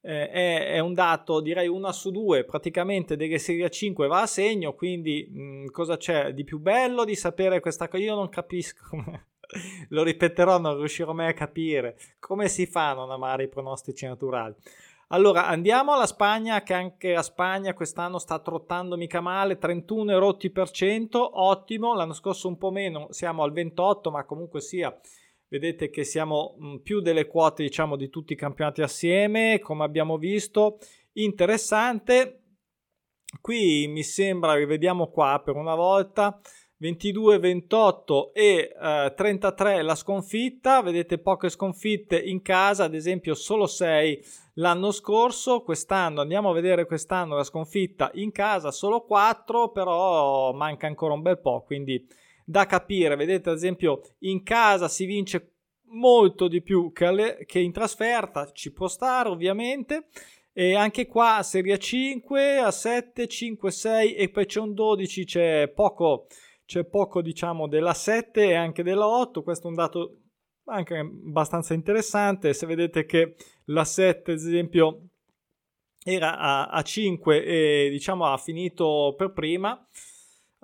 eh, 0.06 0.30
è, 0.30 0.66
è, 0.74 0.78
un 0.78 0.94
dato, 0.94 1.40
direi 1.40 1.66
una 1.66 1.90
su 1.90 2.12
due, 2.12 2.44
praticamente 2.44 3.16
delle 3.16 3.38
serie 3.38 3.68
5 3.68 4.06
va 4.06 4.22
a 4.22 4.26
segno, 4.26 4.74
quindi 4.74 5.28
mh, 5.28 5.40
mm, 5.40 5.66
cosa 5.66 5.96
c'è 5.96 6.32
di 6.32 6.44
più 6.44 6.60
bello 6.60 7.04
di 7.04 7.16
sapere 7.16 7.58
questa 7.58 7.88
cosa? 7.88 8.04
Io 8.04 8.14
non 8.14 8.28
capisco, 8.28 8.86
lo 9.90 10.02
ripeterò, 10.04 10.58
non 10.58 10.76
riuscirò 10.76 11.12
mai 11.12 11.30
a 11.30 11.32
capire 11.32 11.98
come 12.20 12.48
si 12.48 12.66
fa 12.66 12.90
a 12.90 12.94
non 12.94 13.10
amare 13.10 13.44
i 13.44 13.48
pronostici 13.48 14.06
naturali. 14.06 14.54
Allora 15.08 15.46
andiamo 15.46 15.92
alla 15.92 16.06
Spagna, 16.06 16.62
che 16.62 16.74
anche 16.74 17.12
la 17.12 17.22
Spagna 17.22 17.74
quest'anno 17.74 18.18
sta 18.18 18.38
trottando 18.38 18.96
mica 18.96 19.20
male, 19.20 19.58
31 19.58 20.18
rotti 20.18 20.50
per 20.50 20.70
cento, 20.70 21.40
ottimo, 21.40 21.94
l'anno 21.94 22.12
scorso 22.12 22.46
un 22.46 22.58
po' 22.58 22.70
meno, 22.70 23.08
siamo 23.10 23.42
al 23.42 23.52
28, 23.52 24.10
ma 24.10 24.24
comunque 24.24 24.60
sia 24.60 24.96
vedete 25.48 25.90
che 25.90 26.04
siamo 26.04 26.56
mm, 26.60 26.76
più 26.76 27.00
delle 27.00 27.26
quote 27.26 27.62
diciamo 27.62 27.96
di 27.96 28.08
tutti 28.08 28.32
i 28.32 28.36
campionati 28.36 28.82
assieme 28.82 29.58
come 29.60 29.84
abbiamo 29.84 30.18
visto. 30.18 30.78
Interessante. 31.12 32.42
Qui 33.40 33.86
mi 33.88 34.02
sembra 34.02 34.54
rivediamo 34.54 35.08
qua 35.10 35.42
per 35.44 35.56
una 35.56 35.74
volta 35.74 36.40
22 36.78 37.38
28 37.38 38.34
e 38.34 38.72
eh, 38.80 39.12
33 39.14 39.82
la 39.82 39.94
sconfitta. 39.94 40.82
Vedete 40.82 41.18
poche 41.18 41.48
sconfitte 41.48 42.18
in 42.18 42.42
casa 42.42 42.84
ad 42.84 42.94
esempio 42.94 43.34
solo 43.34 43.66
6 43.66 44.24
l'anno 44.54 44.90
scorso. 44.90 45.62
Quest'anno 45.62 46.20
andiamo 46.20 46.50
a 46.50 46.54
vedere 46.54 46.86
quest'anno 46.86 47.36
la 47.36 47.44
sconfitta 47.44 48.10
in 48.14 48.30
casa 48.30 48.70
solo 48.70 49.04
4 49.04 49.70
però 49.70 50.52
manca 50.52 50.86
ancora 50.86 51.14
un 51.14 51.22
bel 51.22 51.40
po' 51.40 51.62
quindi 51.64 52.06
da 52.48 52.64
capire. 52.66 53.16
Vedete, 53.16 53.50
ad 53.50 53.56
esempio, 53.56 54.00
in 54.20 54.42
casa 54.44 54.88
si 54.88 55.04
vince 55.04 55.54
molto 55.88 56.46
di 56.46 56.62
più 56.62 56.92
che, 56.92 57.04
alle, 57.04 57.44
che 57.44 57.58
in 57.58 57.72
trasferta, 57.72 58.50
ci 58.52 58.72
può 58.72 58.86
stare 58.86 59.28
ovviamente. 59.28 60.08
E 60.52 60.74
anche 60.74 61.06
qua 61.06 61.42
Serie 61.42 61.78
5, 61.78 62.58
a 62.58 62.70
7, 62.70 63.26
5, 63.26 63.70
6 63.70 64.14
e 64.14 64.30
poi 64.30 64.46
c'è 64.46 64.60
un 64.60 64.72
12, 64.72 65.24
c'è 65.26 65.68
poco, 65.68 66.28
c'è 66.64 66.84
poco 66.84 67.20
diciamo 67.20 67.68
della 67.68 67.92
7 67.92 68.46
e 68.48 68.54
anche 68.54 68.82
della 68.82 69.06
8. 69.06 69.42
Questo 69.42 69.66
è 69.66 69.70
un 69.70 69.76
dato 69.76 70.20
anche 70.66 70.96
abbastanza 70.96 71.74
interessante. 71.74 72.54
Se 72.54 72.64
vedete 72.64 73.04
che 73.04 73.34
la 73.64 73.84
7, 73.84 74.30
ad 74.32 74.38
esempio, 74.38 75.08
era 76.02 76.38
a, 76.38 76.68
a 76.68 76.82
5 76.82 77.44
e 77.44 77.88
diciamo 77.90 78.26
ha 78.32 78.38
finito 78.38 79.14
per 79.16 79.32
prima 79.32 79.84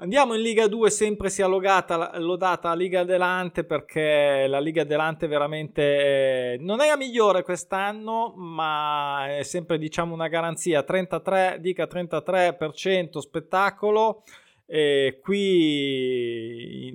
Andiamo 0.02 0.34
in 0.34 0.42
Liga 0.42 0.66
2, 0.66 0.90
sempre 0.90 1.30
sia 1.30 1.46
lodata, 1.46 2.18
lodata 2.18 2.70
la 2.70 2.74
Liga 2.74 3.04
Delante 3.04 3.62
perché 3.62 4.46
la 4.48 4.58
Liga 4.58 4.82
Delante 4.82 5.28
veramente 5.28 6.56
non 6.58 6.80
è 6.80 6.88
la 6.88 6.96
migliore 6.96 7.44
quest'anno, 7.44 8.34
ma 8.36 9.36
è 9.38 9.44
sempre 9.44 9.78
diciamo 9.78 10.12
una 10.12 10.26
garanzia, 10.26 10.82
33, 10.82 11.58
dica 11.60 11.84
33% 11.84 13.18
spettacolo. 13.18 14.24
E 14.66 15.20
qui 15.22 16.92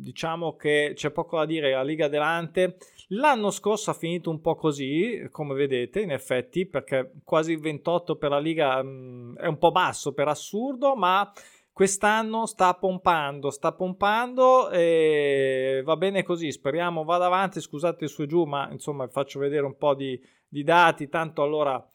diciamo 0.00 0.56
che 0.56 0.94
c'è 0.96 1.12
poco 1.12 1.36
da 1.36 1.46
dire, 1.46 1.70
la 1.74 1.84
Liga 1.84 2.08
Delante 2.08 2.76
l'anno 3.10 3.50
scorso 3.50 3.90
ha 3.90 3.94
finito 3.94 4.30
un 4.30 4.40
po' 4.40 4.56
così, 4.56 5.28
come 5.30 5.54
vedete, 5.54 6.00
in 6.00 6.10
effetti, 6.10 6.66
perché 6.66 7.12
quasi 7.22 7.52
il 7.52 7.60
28 7.60 8.16
per 8.16 8.30
la 8.30 8.40
Liga 8.40 8.82
mh, 8.82 9.36
è 9.38 9.46
un 9.46 9.58
po' 9.58 9.70
basso 9.70 10.12
per 10.12 10.26
assurdo, 10.26 10.96
ma 10.96 11.30
quest'anno 11.76 12.46
sta 12.46 12.72
pompando, 12.72 13.50
sta 13.50 13.70
pompando 13.72 14.70
e 14.70 15.82
va 15.84 15.94
bene 15.98 16.22
così, 16.22 16.50
speriamo 16.50 17.04
vada 17.04 17.26
avanti, 17.26 17.60
scusate 17.60 18.08
su 18.08 18.22
e 18.22 18.26
giù, 18.26 18.44
ma 18.44 18.70
insomma 18.72 19.06
faccio 19.08 19.38
vedere 19.40 19.66
un 19.66 19.76
po' 19.76 19.94
di, 19.94 20.18
di 20.48 20.62
dati, 20.62 21.10
tanto 21.10 21.42
allora 21.42 21.86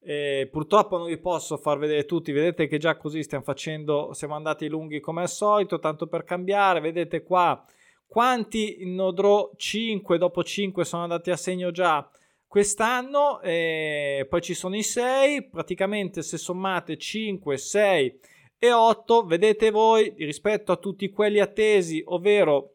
eh, 0.00 0.48
purtroppo 0.50 0.96
non 0.96 1.08
vi 1.08 1.18
posso 1.18 1.58
far 1.58 1.76
vedere 1.76 2.06
tutti, 2.06 2.32
vedete 2.32 2.66
che 2.66 2.78
già 2.78 2.96
così 2.96 3.22
stiamo 3.22 3.44
facendo, 3.44 4.14
siamo 4.14 4.34
andati 4.34 4.68
lunghi 4.68 5.00
come 5.00 5.20
al 5.20 5.28
solito, 5.28 5.78
tanto 5.80 6.06
per 6.06 6.24
cambiare, 6.24 6.80
vedete 6.80 7.22
qua 7.22 7.62
quanti 8.06 8.86
Nodro 8.86 9.50
5 9.54 10.16
dopo 10.16 10.42
5 10.42 10.82
sono 10.82 11.02
andati 11.02 11.30
a 11.30 11.36
segno 11.36 11.70
già 11.72 12.08
quest'anno, 12.46 13.42
eh, 13.42 14.26
poi 14.30 14.40
ci 14.40 14.54
sono 14.54 14.76
i 14.76 14.82
6, 14.82 15.50
praticamente 15.50 16.22
se 16.22 16.38
sommate 16.38 16.96
5, 16.96 17.58
6 17.58 18.20
e 18.58 18.72
8 18.72 19.24
vedete 19.24 19.70
voi 19.70 20.14
rispetto 20.18 20.72
a 20.72 20.76
tutti 20.76 21.10
quelli 21.10 21.40
attesi, 21.40 22.02
ovvero 22.06 22.74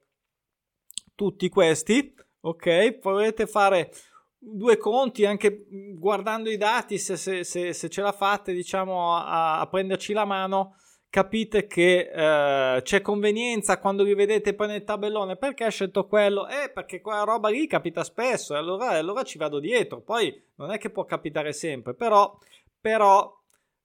tutti 1.16 1.50
questi, 1.50 2.14
ok? 2.42 2.94
Potete 2.94 3.48
fare 3.48 3.92
due 4.38 4.78
conti 4.78 5.26
anche 5.26 5.66
guardando 5.94 6.50
i 6.50 6.58
dati, 6.58 6.98
se, 6.98 7.16
se, 7.16 7.44
se, 7.44 7.74
se 7.74 7.90
ce 7.90 8.02
la 8.02 8.12
fate, 8.12 8.54
diciamo, 8.54 9.16
a, 9.16 9.60
a, 9.60 9.68
prenderci 9.68 10.14
la 10.14 10.26
mano, 10.26 10.76
capite 11.10 11.68
che 11.68 12.10
eh, 12.12 12.82
c'è 12.82 13.02
convenienza 13.02 13.80
quando 13.80 14.04
vi 14.04 14.16
vedete 14.16 14.56
poi 14.56 14.68
nel 14.68 14.84
tabellone. 14.84 15.36
Perché 15.36 15.66
ha 15.66 15.70
scelto 15.70 16.08
quello? 16.08 16.48
Eh, 16.48 16.72
perché 16.72 17.02
quella 17.02 17.24
roba 17.24 17.50
lì 17.50 17.68
capita 17.68 18.04
spesso, 18.04 18.56
e 18.56 18.58
allora, 18.58 18.90
allora 18.90 19.24
ci 19.24 19.38
vado 19.38 19.60
dietro. 19.60 20.02
Poi 20.02 20.44
non 20.56 20.72
è 20.72 20.78
che 20.78 20.90
può 20.90 21.06
capitare 21.06 21.54
sempre, 21.54 21.94
però 21.94 22.36
però 22.82 23.41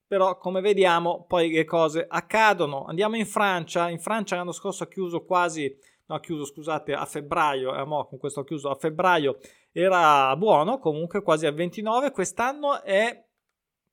però 0.06 0.38
come 0.38 0.60
vediamo 0.60 1.24
poi 1.26 1.50
le 1.50 1.64
cose 1.64 2.06
accadono. 2.08 2.84
Andiamo 2.84 3.16
in 3.16 3.26
Francia, 3.26 3.88
in 3.88 3.98
Francia 3.98 4.36
l'anno 4.36 4.52
scorso 4.52 4.84
ha 4.84 4.88
chiuso 4.88 5.24
quasi, 5.24 5.74
no 6.06 6.14
ha 6.14 6.20
chiuso 6.20 6.44
scusate 6.44 6.92
a 6.92 7.04
febbraio, 7.04 7.74
eh, 7.74 7.84
mo, 7.84 8.06
con 8.06 8.18
questo 8.18 8.40
ha 8.40 8.44
chiuso 8.44 8.70
a 8.70 8.76
febbraio, 8.76 9.38
era 9.72 10.34
buono 10.36 10.78
comunque 10.78 11.22
quasi 11.22 11.46
a 11.46 11.52
29, 11.52 12.12
quest'anno 12.12 12.82
è, 12.82 13.24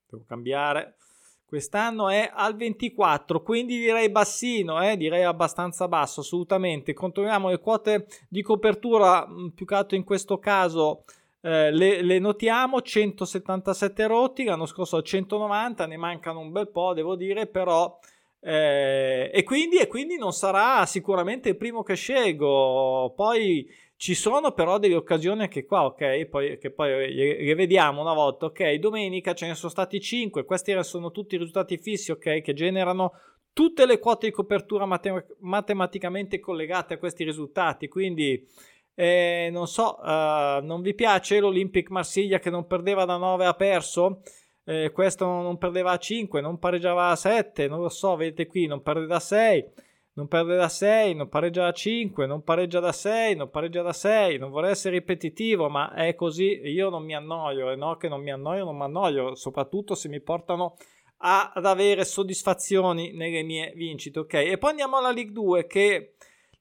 devo 0.07 0.23
cambiare, 0.27 0.97
quest'anno 1.45 2.09
è 2.09 2.31
al 2.33 2.55
24, 2.55 3.41
quindi 3.41 3.77
direi 3.77 4.09
bassino, 4.09 4.81
eh, 4.83 4.97
direi 4.97 5.23
abbastanza 5.23 5.87
basso 5.87 6.21
assolutamente. 6.21 6.93
Controlliamo 6.93 7.49
le 7.49 7.59
quote 7.59 8.07
di 8.29 8.41
copertura, 8.41 9.27
mm, 9.27 9.49
più 9.49 9.65
che 9.65 9.75
altro 9.75 9.97
in 9.97 10.03
questo 10.03 10.37
caso 10.37 11.03
eh, 11.43 11.71
le, 11.71 12.01
le, 12.01 12.19
notiamo 12.19 12.81
177 12.81 14.07
rotti 14.07 14.43
l'anno 14.45 14.65
scorso 14.65 15.01
190 15.01 15.85
ne 15.85 15.97
mancano 15.97 16.39
un 16.39 16.51
bel 16.51 16.69
po' 16.69 16.93
devo 16.93 17.15
dire 17.15 17.47
però 17.47 17.99
eh, 18.45 19.31
e, 19.33 19.43
quindi, 19.43 19.77
e 19.77 19.87
quindi 19.87 20.17
non 20.17 20.33
sarà 20.33 20.85
sicuramente 20.85 21.47
il 21.47 21.55
primo 21.55 21.81
che 21.81 21.95
scelgo. 21.95 23.13
Poi 23.15 23.65
ci 23.95 24.15
sono 24.15 24.51
però 24.51 24.79
delle 24.79 24.95
occasioni 24.95 25.43
anche 25.43 25.65
qua 25.65 25.85
ok? 25.85 26.25
Poi, 26.25 26.57
che 26.57 26.71
poi 26.71 27.13
le 27.13 27.55
vediamo 27.55 28.01
una 28.01 28.13
volta 28.13 28.47
ok? 28.47 28.73
Domenica 28.73 29.33
ce 29.33 29.47
ne 29.47 29.55
sono 29.55 29.71
stati 29.71 30.01
5 30.01 30.43
questi 30.43 30.75
sono 30.83 31.11
tutti 31.11 31.37
risultati 31.37 31.77
fissi 31.77 32.11
ok? 32.11 32.41
Che 32.41 32.53
generano 32.53 33.13
tutte 33.53 33.85
le 33.85 33.99
quote 33.99 34.25
di 34.27 34.33
copertura 34.33 34.85
matem- 34.85 35.23
matematicamente 35.39 36.39
collegate 36.41 36.95
a 36.95 36.97
questi 36.97 37.23
risultati 37.23 37.87
quindi 37.87 38.45
eh, 38.95 39.49
non 39.51 39.67
so, 39.67 39.99
uh, 39.99 40.63
non 40.63 40.81
vi 40.81 40.93
piace 40.93 41.39
l'Olympic 41.39 41.89
Marsiglia 41.89 42.39
che 42.39 42.49
non 42.49 42.67
perdeva 42.67 43.05
da 43.05 43.17
9 43.17 43.45
ha 43.45 43.53
perso? 43.53 44.21
Eh, 44.65 44.91
questo 44.93 45.25
non 45.25 45.57
perdeva 45.57 45.91
a 45.91 45.97
5, 45.97 46.39
non 46.39 46.57
pareggiava 46.57 47.09
a 47.09 47.15
7, 47.15 47.67
non 47.67 47.81
lo 47.81 47.89
so, 47.89 48.15
vedete 48.15 48.47
qui, 48.47 48.65
non 48.65 48.81
perde 48.81 49.05
da 49.07 49.19
6, 49.19 49.65
non 50.13 50.27
perde 50.27 50.55
da 50.55 50.69
6, 50.69 51.15
non 51.15 51.27
pareggia 51.27 51.63
da 51.63 51.71
5, 51.73 52.25
non 52.25 52.43
pareggia 52.43 52.79
da 52.79 52.91
6, 52.91 53.35
non 53.35 53.49
pareggia 53.49 53.81
da 53.81 53.91
6, 53.91 54.37
non 54.37 54.51
vorrei 54.51 54.71
essere 54.71 54.97
ripetitivo, 54.97 55.69
ma 55.69 55.93
è 55.93 56.15
così, 56.15 56.61
io 56.63 56.89
non 56.89 57.03
mi 57.03 57.13
annoio, 57.13 57.71
e 57.71 57.75
no 57.75 57.97
che 57.97 58.07
non 58.07 58.21
mi 58.21 58.31
annoio, 58.31 58.63
non 58.63 58.77
mi 58.77 58.83
annoio, 58.83 59.35
soprattutto 59.35 59.95
se 59.95 60.07
mi 60.07 60.21
portano 60.21 60.77
ad 61.25 61.65
avere 61.65 62.03
soddisfazioni 62.03 63.13
nelle 63.13 63.43
mie 63.43 63.71
vincite, 63.75 64.19
ok? 64.19 64.33
E 64.33 64.57
poi 64.57 64.71
andiamo 64.71 64.97
alla 64.97 65.11
League 65.11 65.31
2 65.31 65.67
che 65.67 66.15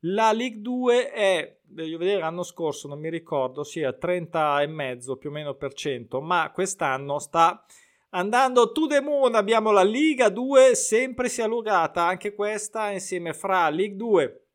la 0.04 0.32
League 0.32 0.60
2 0.60 1.10
è, 1.10 1.58
voglio 1.68 1.98
vedere 1.98 2.20
l'anno 2.20 2.42
scorso, 2.42 2.88
non 2.88 2.98
mi 2.98 3.10
ricordo, 3.10 3.62
sia 3.62 3.92
sì, 3.92 4.06
30,5 4.06 5.16
più 5.16 5.30
o 5.30 5.32
meno 5.32 5.54
per 5.54 5.74
cento, 5.74 6.20
ma 6.20 6.50
quest'anno 6.52 7.18
sta 7.18 7.64
andando 8.10 8.72
to 8.72 8.86
the 8.86 9.00
moon. 9.00 9.34
Abbiamo 9.34 9.70
la 9.70 9.84
Liga 9.84 10.28
2, 10.28 10.74
sempre 10.74 11.28
si 11.28 11.40
è 11.40 11.44
allungata 11.44 12.04
anche 12.04 12.34
questa 12.34 12.90
insieme 12.90 13.32
fra 13.32 13.68
League 13.68 13.96
2 13.96 14.46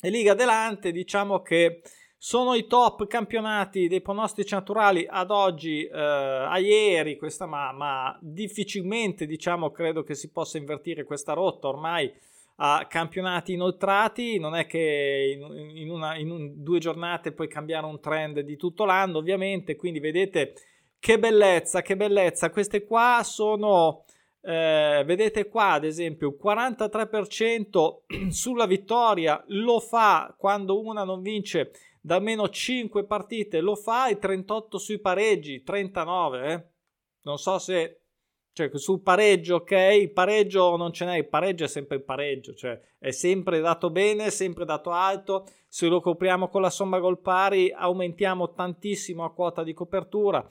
e 0.00 0.10
Liga 0.10 0.34
Delante. 0.34 0.92
Diciamo 0.92 1.40
che 1.40 1.82
sono 2.18 2.54
i 2.54 2.66
top 2.66 3.06
campionati 3.06 3.88
dei 3.88 4.02
pronostici 4.02 4.54
naturali 4.54 5.06
ad 5.08 5.30
oggi, 5.30 5.84
eh, 5.84 5.98
a 5.98 6.58
ieri, 6.58 7.16
questa, 7.16 7.46
ma, 7.46 7.72
ma 7.72 8.16
difficilmente 8.20 9.26
diciamo 9.26 9.70
credo 9.70 10.02
che 10.02 10.14
si 10.14 10.30
possa 10.30 10.58
invertire 10.58 11.04
questa 11.04 11.32
rotta 11.32 11.68
ormai 11.68 12.12
a 12.56 12.86
campionati 12.88 13.54
inoltrati, 13.54 14.38
non 14.38 14.54
è 14.54 14.66
che 14.66 15.36
in, 15.36 15.76
in, 15.76 15.90
una, 15.90 16.16
in 16.16 16.30
un, 16.30 16.62
due 16.62 16.78
giornate 16.78 17.32
puoi 17.32 17.48
cambiare 17.48 17.86
un 17.86 18.00
trend 18.00 18.40
di 18.40 18.56
tutto 18.56 18.84
l'anno, 18.84 19.18
ovviamente, 19.18 19.76
quindi 19.76 20.00
vedete 20.00 20.54
che 20.98 21.18
bellezza, 21.18 21.82
che 21.82 21.96
bellezza, 21.96 22.50
queste 22.50 22.84
qua 22.84 23.20
sono... 23.24 24.04
Eh, 24.44 25.04
vedete 25.06 25.46
qua 25.46 25.74
ad 25.74 25.84
esempio 25.84 26.26
il 26.26 26.36
43% 26.42 28.30
sulla 28.30 28.66
vittoria 28.66 29.40
lo 29.50 29.78
fa 29.78 30.34
quando 30.36 30.82
una 30.82 31.04
non 31.04 31.22
vince 31.22 31.70
da 32.00 32.18
meno 32.18 32.48
5 32.48 33.04
partite 33.04 33.60
lo 33.60 33.76
fa 33.76 34.08
e 34.08 34.18
38 34.18 34.78
sui 34.78 34.98
pareggi 34.98 35.62
39 35.62 36.52
eh? 36.52 36.66
non 37.22 37.38
so 37.38 37.60
se 37.60 38.01
cioè, 38.52 38.70
sul 38.74 39.00
pareggio, 39.00 39.56
ok? 39.56 39.70
Il 40.00 40.12
pareggio 40.12 40.76
non 40.76 40.92
ce 40.92 41.06
n'è, 41.06 41.16
il 41.16 41.28
pareggio 41.28 41.64
è 41.64 41.68
sempre 41.68 41.96
il 41.96 42.02
pareggio, 42.02 42.52
cioè 42.54 42.78
è 42.98 43.10
sempre 43.10 43.60
dato 43.60 43.90
bene, 43.90 44.30
sempre 44.30 44.64
dato 44.64 44.90
alto. 44.90 45.46
Se 45.68 45.86
lo 45.86 46.00
copriamo 46.00 46.48
con 46.48 46.60
la 46.60 46.68
somma 46.68 46.98
gol 46.98 47.20
pari, 47.20 47.72
aumentiamo 47.72 48.52
tantissimo 48.52 49.22
la 49.22 49.30
quota 49.30 49.62
di 49.62 49.72
copertura. 49.72 50.46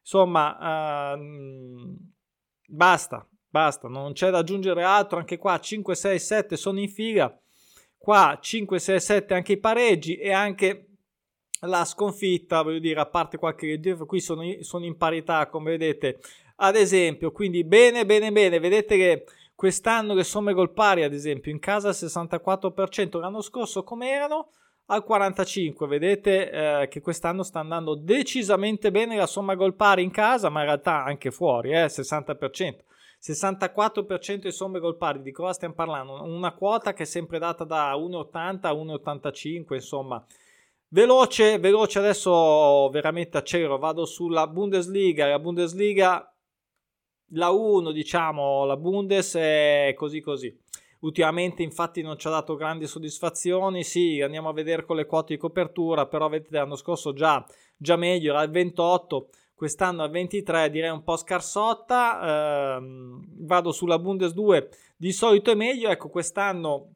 Insomma, 0.00 1.14
uh, 1.14 1.96
basta, 2.66 3.28
basta, 3.48 3.86
non 3.88 4.14
c'è 4.14 4.30
da 4.30 4.38
aggiungere 4.38 4.82
altro. 4.82 5.18
Anche 5.18 5.36
qua 5.36 5.60
5, 5.60 5.94
6, 5.94 6.18
7 6.18 6.56
sono 6.56 6.80
in 6.80 6.88
figa. 6.88 7.38
Qua 7.98 8.38
5, 8.40 8.78
6, 8.78 8.98
7 9.00 9.34
anche 9.34 9.52
i 9.52 9.58
pareggi 9.58 10.16
e 10.16 10.32
anche 10.32 10.86
la 11.60 11.84
sconfitta, 11.84 12.62
voglio 12.62 12.80
dire, 12.80 12.98
a 12.98 13.06
parte 13.06 13.36
qualche 13.36 13.78
qui 14.06 14.20
sono, 14.20 14.42
sono 14.62 14.84
in 14.84 14.96
parità, 14.96 15.46
come 15.48 15.72
vedete 15.72 16.18
ad 16.56 16.76
esempio, 16.76 17.32
quindi 17.32 17.64
bene, 17.64 18.04
bene, 18.06 18.32
bene, 18.32 18.58
vedete 18.58 18.96
che 18.96 19.24
quest'anno 19.54 20.14
le 20.14 20.24
somme 20.24 20.52
gol 20.52 20.72
pari, 20.72 21.04
ad 21.04 21.12
esempio, 21.12 21.52
in 21.52 21.58
casa 21.58 21.88
al 21.88 21.94
64%, 21.94 23.18
l'anno 23.18 23.40
scorso 23.40 23.84
come 23.84 24.10
erano? 24.10 24.50
Al 24.86 25.04
45%, 25.08 25.86
vedete 25.86 26.50
eh, 26.50 26.88
che 26.88 27.00
quest'anno 27.00 27.42
sta 27.42 27.60
andando 27.60 27.94
decisamente 27.94 28.90
bene 28.90 29.16
la 29.16 29.26
somma 29.26 29.54
gol 29.54 29.74
pari 29.74 30.02
in 30.02 30.10
casa, 30.10 30.48
ma 30.48 30.60
in 30.60 30.66
realtà 30.66 31.04
anche 31.04 31.30
fuori, 31.30 31.72
eh, 31.72 31.86
60%. 31.86 32.84
64% 33.22 34.40
di 34.40 34.50
somme 34.50 34.80
gol 34.80 34.96
pari, 34.96 35.22
di 35.22 35.30
cosa 35.30 35.52
stiamo 35.52 35.74
parlando? 35.74 36.24
Una 36.24 36.52
quota 36.52 36.92
che 36.92 37.04
è 37.04 37.06
sempre 37.06 37.38
data 37.38 37.62
da 37.62 37.94
1,80 37.94 38.66
a 38.66 38.72
1,85, 38.72 39.74
insomma. 39.74 40.24
Veloce, 40.88 41.58
veloce, 41.58 42.00
adesso 42.00 42.90
veramente 42.90 43.38
accelero, 43.38 43.78
vado 43.78 44.04
sulla 44.04 44.48
Bundesliga, 44.48 45.28
la 45.28 45.38
Bundesliga 45.38 46.31
la 47.32 47.50
1, 47.50 47.90
diciamo, 47.92 48.64
la 48.64 48.76
Bundes 48.76 49.34
è 49.34 49.94
così 49.96 50.20
così. 50.20 50.56
Ultimamente 51.00 51.62
infatti 51.62 52.00
non 52.00 52.16
ci 52.16 52.28
ha 52.28 52.30
dato 52.30 52.54
grandi 52.54 52.86
soddisfazioni, 52.86 53.82
sì, 53.82 54.20
andiamo 54.20 54.48
a 54.48 54.52
vedere 54.52 54.84
con 54.84 54.96
le 54.96 55.06
quote 55.06 55.34
di 55.34 55.40
copertura, 55.40 56.06
però 56.06 56.28
vedete 56.28 56.56
l'anno 56.56 56.76
scorso 56.76 57.12
già, 57.12 57.44
già 57.76 57.96
meglio, 57.96 58.30
era 58.30 58.42
il 58.42 58.50
28, 58.50 59.28
quest'anno 59.52 60.04
al 60.04 60.10
23, 60.10 60.70
direi 60.70 60.90
un 60.90 61.02
po' 61.02 61.16
scarsotta, 61.16 62.76
ehm, 62.76 63.24
vado 63.46 63.72
sulla 63.72 63.98
Bundes 63.98 64.32
2, 64.32 64.68
di 64.96 65.10
solito 65.10 65.50
è 65.50 65.54
meglio, 65.54 65.88
ecco 65.88 66.08
quest'anno 66.08 66.94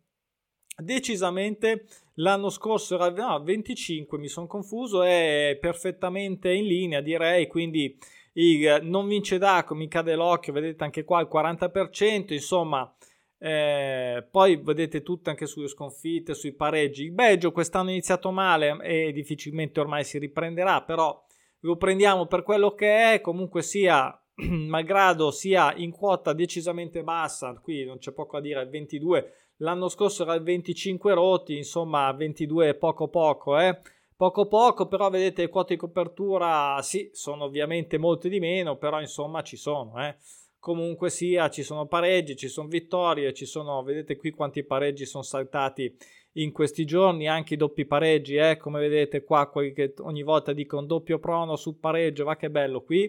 decisamente 0.76 1.86
l'anno 2.14 2.50
scorso 2.50 2.94
era 2.94 3.10
no, 3.10 3.42
25, 3.42 4.18
mi 4.18 4.28
sono 4.28 4.46
confuso, 4.46 5.02
è 5.02 5.58
perfettamente 5.60 6.52
in 6.52 6.66
linea 6.66 7.00
direi, 7.00 7.46
quindi 7.46 7.98
il 8.36 8.80
non 8.82 9.06
vince 9.06 9.38
Daco, 9.38 9.74
mi 9.74 9.88
cade 9.88 10.14
l'occhio, 10.14 10.52
vedete 10.52 10.84
anche 10.84 11.04
qua 11.04 11.20
il 11.20 11.28
40%, 11.32 12.32
insomma, 12.32 12.94
eh, 13.38 14.26
poi 14.30 14.56
vedete 14.56 15.02
tutto 15.02 15.30
anche 15.30 15.46
sulle 15.46 15.68
sconfitte, 15.68 16.34
sui 16.34 16.54
pareggi. 16.54 17.04
Il 17.04 17.12
Belgio 17.12 17.52
quest'anno 17.52 17.88
è 17.88 17.92
iniziato 17.92 18.30
male 18.30 18.76
e 18.82 19.12
difficilmente 19.12 19.80
ormai 19.80 20.04
si 20.04 20.18
riprenderà, 20.18 20.82
però 20.82 21.22
lo 21.60 21.76
prendiamo 21.76 22.26
per 22.26 22.42
quello 22.42 22.74
che 22.74 23.14
è, 23.14 23.20
comunque 23.20 23.62
sia, 23.62 24.18
malgrado 24.34 25.30
sia 25.30 25.74
in 25.74 25.90
quota 25.90 26.34
decisamente 26.34 27.02
bassa, 27.02 27.58
qui 27.62 27.84
non 27.84 27.98
c'è 27.98 28.12
poco 28.12 28.36
a 28.36 28.40
dire, 28.40 28.62
il 28.62 28.68
22, 28.68 29.32
l'anno 29.58 29.88
scorso 29.88 30.24
era 30.24 30.34
il 30.34 30.42
25 30.42 31.14
rotti, 31.14 31.56
insomma 31.56 32.12
22 32.12 32.74
poco 32.74 33.08
poco, 33.08 33.58
eh 33.58 33.80
poco 34.16 34.46
poco, 34.46 34.86
però 34.88 35.10
vedete 35.10 35.42
le 35.42 35.48
quote 35.48 35.74
di 35.74 35.80
copertura 35.80 36.80
sì, 36.82 37.10
sono 37.12 37.44
ovviamente 37.44 37.98
molte 37.98 38.28
di 38.28 38.40
meno, 38.40 38.76
però 38.76 39.00
insomma 39.00 39.42
ci 39.42 39.56
sono, 39.56 40.04
eh. 40.04 40.16
Comunque 40.58 41.10
sia, 41.10 41.48
ci 41.48 41.62
sono 41.62 41.86
pareggi, 41.86 42.34
ci 42.34 42.48
sono 42.48 42.66
vittorie, 42.66 43.32
ci 43.32 43.46
sono, 43.46 43.82
vedete 43.84 44.16
qui 44.16 44.32
quanti 44.32 44.64
pareggi 44.64 45.06
sono 45.06 45.22
saltati 45.22 45.96
in 46.32 46.50
questi 46.50 46.84
giorni, 46.84 47.28
anche 47.28 47.54
i 47.54 47.56
doppi 47.56 47.84
pareggi, 47.84 48.36
eh, 48.36 48.56
come 48.56 48.80
vedete 48.80 49.22
qua, 49.22 49.48
che 49.50 49.94
ogni 49.98 50.22
volta 50.22 50.52
dicono 50.52 50.84
doppio 50.84 51.18
prono 51.18 51.54
sul 51.54 51.76
pareggio, 51.76 52.24
va 52.24 52.36
che 52.36 52.50
bello 52.50 52.82
qui, 52.82 53.04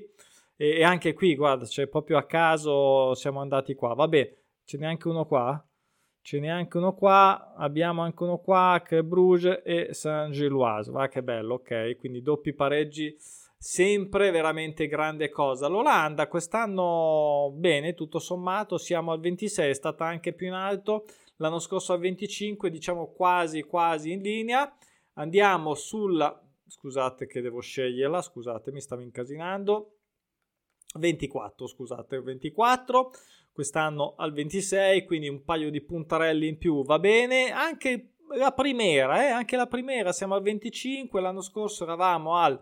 e, 0.56 0.70
e 0.78 0.84
anche 0.84 1.13
qui, 1.13 1.36
guarda, 1.36 1.65
cioè 1.65 1.88
proprio 1.88 2.17
a 2.17 2.26
caso 2.26 3.15
siamo 3.15 3.39
andati 3.41 3.74
qua, 3.74 3.93
vabbè, 3.93 4.36
ce 4.63 4.78
n'è 4.78 4.86
anche 4.86 5.08
uno 5.08 5.26
qua, 5.26 5.60
ce 6.28 6.42
n'è 6.42 6.50
anche 6.50 6.76
uno 6.76 6.94
qua, 6.94 7.54
abbiamo 7.56 8.02
anche 8.02 8.24
uno 8.24 8.40
qua 8.40 8.84
che 8.86 8.98
è 8.98 9.02
Bruges 9.02 9.62
e 9.63 9.94
Saint-Gilloise, 9.94 10.92
va 10.92 11.08
che 11.08 11.24
bello, 11.24 11.54
ok, 11.54 11.96
quindi 11.96 12.22
doppi 12.22 12.54
pareggi, 12.54 13.16
sempre 13.58 14.30
veramente 14.30 14.88
grande 14.88 15.30
cosa. 15.30 15.68
L'Olanda 15.68 16.28
quest'anno 16.28 17.54
bene, 17.56 17.94
tutto 17.94 18.20
sommato, 18.20 18.78
siamo 18.78 19.13
al 19.13 19.22
26, 19.22 19.70
è 19.70 19.74
stata 19.74 20.04
anche 20.04 20.34
più 20.34 20.48
in 20.48 20.52
alto, 20.52 21.06
l'anno 21.38 21.60
scorso 21.60 21.94
al 21.94 22.00
25, 22.00 22.70
diciamo 22.70 23.13
quasi 23.13 23.63
quasi 23.63 24.12
in 24.12 24.22
linea. 24.22 24.70
Andiamo 25.13 25.76
sulla, 25.76 26.46
scusate 26.68 27.26
che 27.26 27.40
devo 27.40 27.62
sceglierla, 27.62 28.22
scusate 28.22 28.74
mi 28.74 28.82
stavo 28.82 29.02
incasinando, 29.02 29.94
24, 30.96 31.68
scusate, 31.68 32.20
24, 32.20 33.12
quest'anno 33.58 34.13
al 34.17 34.34
26, 34.34 35.04
quindi 35.04 35.28
un 35.28 35.43
paio 35.43 35.72
di 35.72 35.82
puntarelli 35.82 36.48
in 36.48 36.60
più 36.60 36.84
va 36.84 37.00
bene, 37.00 37.50
anche 37.50 38.17
la 38.36 38.52
primera, 38.52 39.26
eh, 39.26 39.32
anche 39.32 39.56
la 39.56 39.65
primera 39.65 40.12
siamo 40.12 40.36
al 40.36 40.43
25, 40.43 41.20
l'anno 41.20 41.41
scorso 41.41 41.84
eravamo 41.84 42.36
al, 42.36 42.62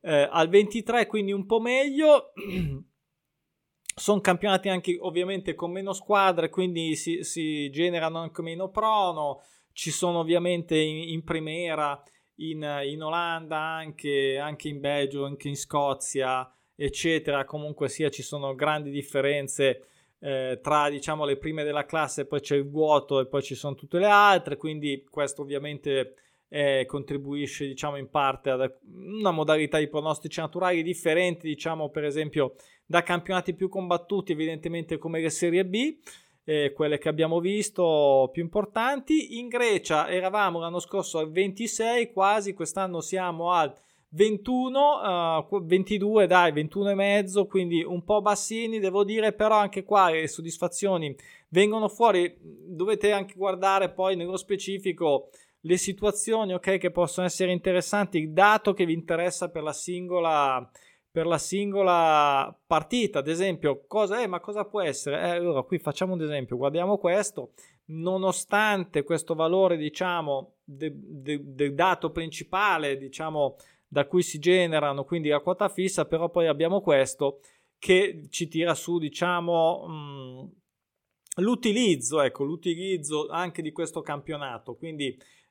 eh, 0.00 0.28
al 0.28 0.48
23, 0.48 1.06
quindi 1.06 1.30
un 1.30 1.46
po' 1.46 1.60
meglio. 1.60 2.32
Sono 3.94 4.20
campionati 4.20 4.68
anche 4.68 4.96
ovviamente 4.98 5.54
con 5.54 5.70
meno 5.70 5.92
squadre, 5.92 6.48
quindi 6.48 6.96
si, 6.96 7.22
si 7.22 7.70
generano 7.70 8.18
anche 8.18 8.42
meno 8.42 8.68
prono. 8.68 9.42
Ci 9.72 9.92
sono 9.92 10.18
ovviamente 10.18 10.76
in, 10.76 11.10
in 11.10 11.22
primera, 11.22 12.02
in, 12.36 12.80
in 12.84 13.00
Olanda, 13.00 13.58
anche, 13.58 14.38
anche, 14.38 14.68
in 14.68 14.80
Belgio, 14.80 15.24
anche 15.24 15.46
in 15.46 15.56
Scozia, 15.56 16.52
eccetera. 16.74 17.44
Comunque 17.44 17.88
sia, 17.88 18.08
ci 18.08 18.22
sono 18.22 18.56
grandi 18.56 18.90
differenze 18.90 19.86
eh, 20.24 20.60
tra 20.62 20.88
diciamo 20.88 21.24
le 21.24 21.36
prime 21.36 21.64
della 21.64 21.84
classe, 21.84 22.26
poi 22.26 22.40
c'è 22.40 22.54
il 22.54 22.68
vuoto 22.68 23.18
e 23.18 23.26
poi 23.26 23.42
ci 23.42 23.56
sono 23.56 23.74
tutte 23.74 23.98
le 23.98 24.06
altre. 24.06 24.56
Quindi 24.56 25.04
questo 25.10 25.42
ovviamente 25.42 26.14
eh, 26.48 26.84
contribuisce 26.86 27.66
diciamo 27.66 27.96
in 27.96 28.08
parte 28.08 28.50
ad 28.50 28.72
una 28.92 29.32
modalità 29.32 29.78
di 29.78 29.88
pronostici 29.88 30.38
naturali 30.38 30.84
differenti, 30.84 31.48
diciamo 31.48 31.88
per 31.90 32.04
esempio 32.04 32.54
da 32.86 33.02
campionati 33.02 33.52
più 33.54 33.68
combattuti, 33.68 34.30
evidentemente 34.30 34.96
come 34.96 35.20
le 35.20 35.30
Serie 35.30 35.66
B. 35.66 35.96
Eh, 36.44 36.72
quelle 36.72 36.98
che 36.98 37.08
abbiamo 37.08 37.38
visto 37.38 38.28
più 38.32 38.42
importanti. 38.42 39.38
In 39.38 39.48
Grecia 39.48 40.08
eravamo 40.08 40.58
l'anno 40.58 40.80
scorso 40.80 41.18
al 41.18 41.30
26, 41.30 42.12
quasi 42.12 42.52
quest'anno 42.52 43.00
siamo 43.00 43.52
al 43.52 43.72
21, 44.14 45.38
uh, 45.48 45.64
22, 45.64 46.26
dai, 46.26 46.52
21 46.52 46.90
e 46.90 46.94
mezzo, 46.94 47.46
quindi 47.46 47.82
un 47.82 48.04
po' 48.04 48.20
bassini, 48.20 48.78
devo 48.78 49.04
dire, 49.04 49.32
però 49.32 49.56
anche 49.56 49.84
qua 49.84 50.10
le 50.10 50.28
soddisfazioni 50.28 51.14
vengono 51.48 51.88
fuori. 51.88 52.36
Dovete 52.40 53.12
anche 53.12 53.34
guardare 53.36 53.90
poi 53.90 54.16
nello 54.16 54.36
specifico 54.36 55.30
le 55.60 55.76
situazioni, 55.76 56.52
ok, 56.52 56.76
che 56.78 56.90
possono 56.90 57.26
essere 57.26 57.52
interessanti, 57.52 58.18
il 58.18 58.32
dato 58.32 58.74
che 58.74 58.84
vi 58.84 58.92
interessa 58.92 59.50
per 59.50 59.62
la 59.62 59.72
singola 59.72 60.70
per 61.12 61.26
la 61.26 61.36
singola 61.36 62.58
partita, 62.66 63.18
ad 63.18 63.28
esempio, 63.28 63.84
cosa 63.86 64.22
è, 64.22 64.26
ma 64.26 64.40
cosa 64.40 64.64
può 64.64 64.80
essere? 64.80 65.20
Eh, 65.20 65.30
allora, 65.32 65.60
qui 65.60 65.78
facciamo 65.78 66.14
un 66.14 66.22
esempio, 66.22 66.56
guardiamo 66.56 66.96
questo, 66.96 67.52
nonostante 67.86 69.02
questo 69.02 69.34
valore, 69.34 69.76
diciamo, 69.76 70.54
del 70.64 70.94
de, 70.96 71.38
de 71.42 71.74
dato 71.74 72.12
principale, 72.12 72.96
diciamo, 72.96 73.56
da 73.92 74.06
cui 74.06 74.22
si 74.22 74.38
generano, 74.38 75.04
quindi 75.04 75.28
la 75.28 75.40
quota 75.40 75.68
fissa, 75.68 76.06
però 76.06 76.30
poi 76.30 76.46
abbiamo 76.46 76.80
questo 76.80 77.40
che 77.78 78.26
ci 78.30 78.48
tira 78.48 78.74
su, 78.74 78.98
diciamo, 78.98 79.86
mh, 79.86 81.42
l'utilizzo, 81.42 82.22
ecco, 82.22 82.44
l'utilizzo 82.44 83.28
anche 83.28 83.60
di 83.60 83.70
questo 83.70 84.00
campionato, 84.00 84.76
quindi 84.76 85.08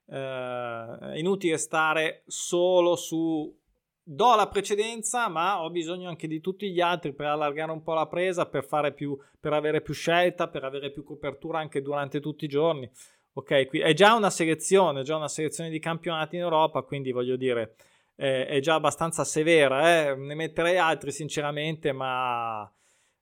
eh, 0.08 0.98
è 1.14 1.18
inutile 1.18 1.60
stare 1.60 2.24
solo 2.26 2.96
su 2.96 3.56
do 4.04 4.36
la 4.36 4.48
precedenza, 4.48 5.28
ma 5.28 5.62
ho 5.62 5.70
bisogno 5.70 6.10
anche 6.10 6.28
di 6.28 6.42
tutti 6.42 6.72
gli 6.72 6.82
altri 6.82 7.14
per 7.14 7.28
allargare 7.28 7.72
un 7.72 7.84
po' 7.84 7.94
la 7.94 8.08
presa, 8.08 8.48
per, 8.48 8.66
fare 8.66 8.92
più, 8.92 9.16
per 9.40 9.54
avere 9.54 9.82
più 9.82 9.94
scelta, 9.94 10.48
per 10.48 10.64
avere 10.64 10.90
più 10.90 11.04
copertura 11.04 11.60
anche 11.60 11.84
durante 11.84 12.20
tutti 12.20 12.46
i 12.46 12.48
giorni. 12.48 12.90
Ok, 13.34 13.68
qui 13.68 13.82
è 13.82 13.94
già 13.94 14.16
una 14.16 14.32
selezione, 14.32 15.04
già 15.04 15.16
una 15.16 15.28
selezione 15.28 15.70
di 15.70 15.78
campionati 15.78 16.38
in 16.38 16.42
Europa, 16.42 16.82
quindi 16.82 17.12
voglio 17.12 17.36
dire, 17.36 17.76
eh, 18.22 18.46
è 18.46 18.60
già 18.60 18.76
abbastanza 18.76 19.24
severa. 19.24 20.10
Eh? 20.10 20.16
Ne 20.16 20.36
metterei 20.36 20.78
altri, 20.78 21.12
sinceramente, 21.12 21.92
ma 21.92 22.72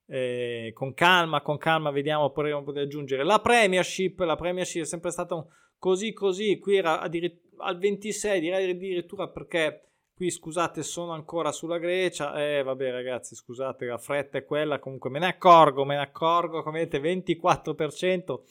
eh, 0.05 0.71
con 0.73 0.93
calma, 0.93 1.41
con 1.41 1.57
calma, 1.57 1.89
vediamo, 1.89 2.29
potremo 2.31 2.63
poter 2.63 2.83
aggiungere. 2.83 3.23
La 3.23 3.39
Premiership, 3.39 4.19
la 4.19 4.35
Premiership 4.35 4.81
è 4.81 4.85
sempre 4.85 5.11
stata 5.11 5.41
così 5.77 6.11
così, 6.11 6.59
qui 6.59 6.75
era 6.75 6.99
al 6.99 7.77
26, 7.77 8.39
direi 8.41 8.69
addirittura 8.69 9.29
perché 9.29 9.89
Qui 10.19 10.31
scusate, 10.31 10.83
sono 10.83 11.13
ancora 11.13 11.53
sulla 11.53 11.77
Grecia. 11.77 12.33
Eh, 12.43 12.61
vabbè, 12.61 12.91
ragazzi, 12.91 13.35
scusate, 13.35 13.85
la 13.85 13.97
fretta 13.97 14.37
è 14.37 14.43
quella. 14.43 14.77
Comunque 14.77 15.09
me 15.09 15.17
ne 15.17 15.27
accorgo, 15.27 15.85
me 15.85 15.95
ne 15.95 16.01
accorgo. 16.01 16.61
Come 16.61 16.79
vedete, 16.79 16.99
24%. 16.99 18.41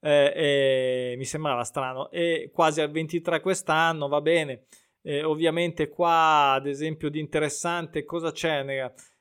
Eh, 0.00 0.32
eh, 0.36 1.14
mi 1.16 1.24
sembrava 1.24 1.64
strano. 1.64 2.10
E 2.10 2.50
quasi 2.52 2.82
al 2.82 2.90
23% 2.90 3.40
quest'anno, 3.40 4.06
va 4.06 4.20
bene. 4.20 4.64
Eh, 5.06 5.22
ovviamente 5.22 5.88
qua, 5.88 6.52
ad 6.52 6.66
esempio, 6.66 7.10
di 7.10 7.20
interessante, 7.20 8.04
cosa 8.04 8.32
c'è? 8.32 8.64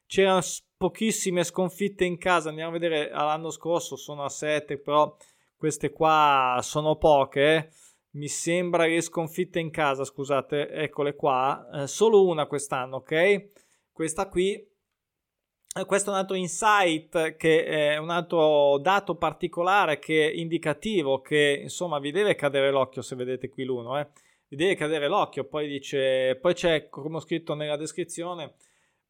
C'erano 0.06 0.41
pochissime 0.78 1.43
sconfitte 1.43 2.06
in 2.06 2.17
casa. 2.17 2.50
Andiamo 2.50 2.69
a 2.69 2.80
vedere, 2.80 3.10
l'anno 3.10 3.50
scorso 3.50 3.96
sono 3.96 4.24
a 4.24 4.30
7, 4.30 4.80
però 4.80 5.15
queste 5.58 5.91
qua 5.91 6.60
sono 6.62 6.96
poche, 6.96 7.56
eh 7.56 7.69
mi 8.13 8.28
sembra 8.28 8.86
che 8.86 9.02
sconfitte 9.02 9.60
in 9.60 9.72
casa, 9.72 10.04
scusate, 10.04 10.69
eccole 10.69 11.15
qua, 11.15 11.67
eh, 11.74 11.88
solo 11.88 12.26
una 12.26 12.46
quest'anno, 12.46 12.98
ok? 12.98 13.50
Questa 13.91 14.28
qui, 14.28 14.54
eh, 14.54 15.86
questo 15.86 16.10
è 16.10 16.13
un 16.13 16.19
altro 16.19 16.36
insight 16.36 17.36
che 17.36 17.65
è 17.65 17.98
un 17.98 18.10
altro 18.10 18.78
dato 18.80 19.15
particolare 19.15 19.98
che 19.98 20.30
è 20.30 20.34
indicativo 20.36 21.22
che 21.22 21.60
insomma 21.63 22.00
vi 22.00 22.12
deve 22.12 22.36
cadere 22.36 22.69
l'occhio 22.72 23.02
se 23.02 23.15
vedete 23.15 23.50
qui 23.50 23.63
l'uno, 23.63 24.00
eh? 24.00 24.08
Vi 24.54 24.56
deve 24.56 24.76
cadere 24.76 25.08
l'occhio, 25.08 25.46
poi 25.46 25.68
dice, 25.68 26.38
poi 26.39 26.54
c'è 26.54 26.88
come 26.89 27.16
ho 27.16 27.20
scritto 27.20 27.56
nella 27.56 27.76
descrizione 27.76 28.54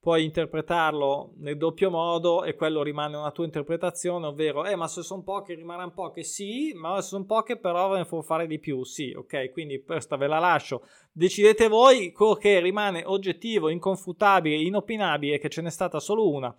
puoi 0.03 0.25
interpretarlo 0.25 1.32
nel 1.38 1.56
doppio 1.56 1.89
modo 1.89 2.43
e 2.43 2.56
quello 2.56 2.84
rimane 2.84 3.15
una 3.15 3.32
tua 3.32 3.45
interpretazione, 3.45 4.25
ovvero, 4.25 4.65
eh, 4.65 4.75
ma 4.75 4.86
se 4.89 5.01
sono 5.01 5.23
poche 5.23 5.53
rimarranno 5.53 5.93
poche, 5.93 6.23
sì, 6.23 6.73
ma 6.75 6.99
se 6.99 7.08
sono 7.08 7.23
poche 7.23 7.58
però 7.58 7.88
ve 7.88 7.99
ne 7.99 8.06
può 8.06 8.21
fare 8.21 8.45
di 8.45 8.60
più, 8.60 8.84
sì, 8.84 9.13
ok, 9.15 9.51
quindi 9.53 9.82
questa 9.82 10.17
ve 10.17 10.27
la 10.27 10.39
lascio, 10.39 10.86
decidete 11.10 11.69
voi, 11.69 12.12
quello 12.12 12.34
che 12.34 12.60
rimane 12.60 13.03
oggettivo, 13.06 13.69
inconfutabile, 13.69 14.58
inopinabile, 14.58 15.39
che 15.39 15.47
ce 15.47 15.62
n'è 15.62 15.69
stata 15.69 16.01
solo 16.01 16.29
una, 16.29 16.53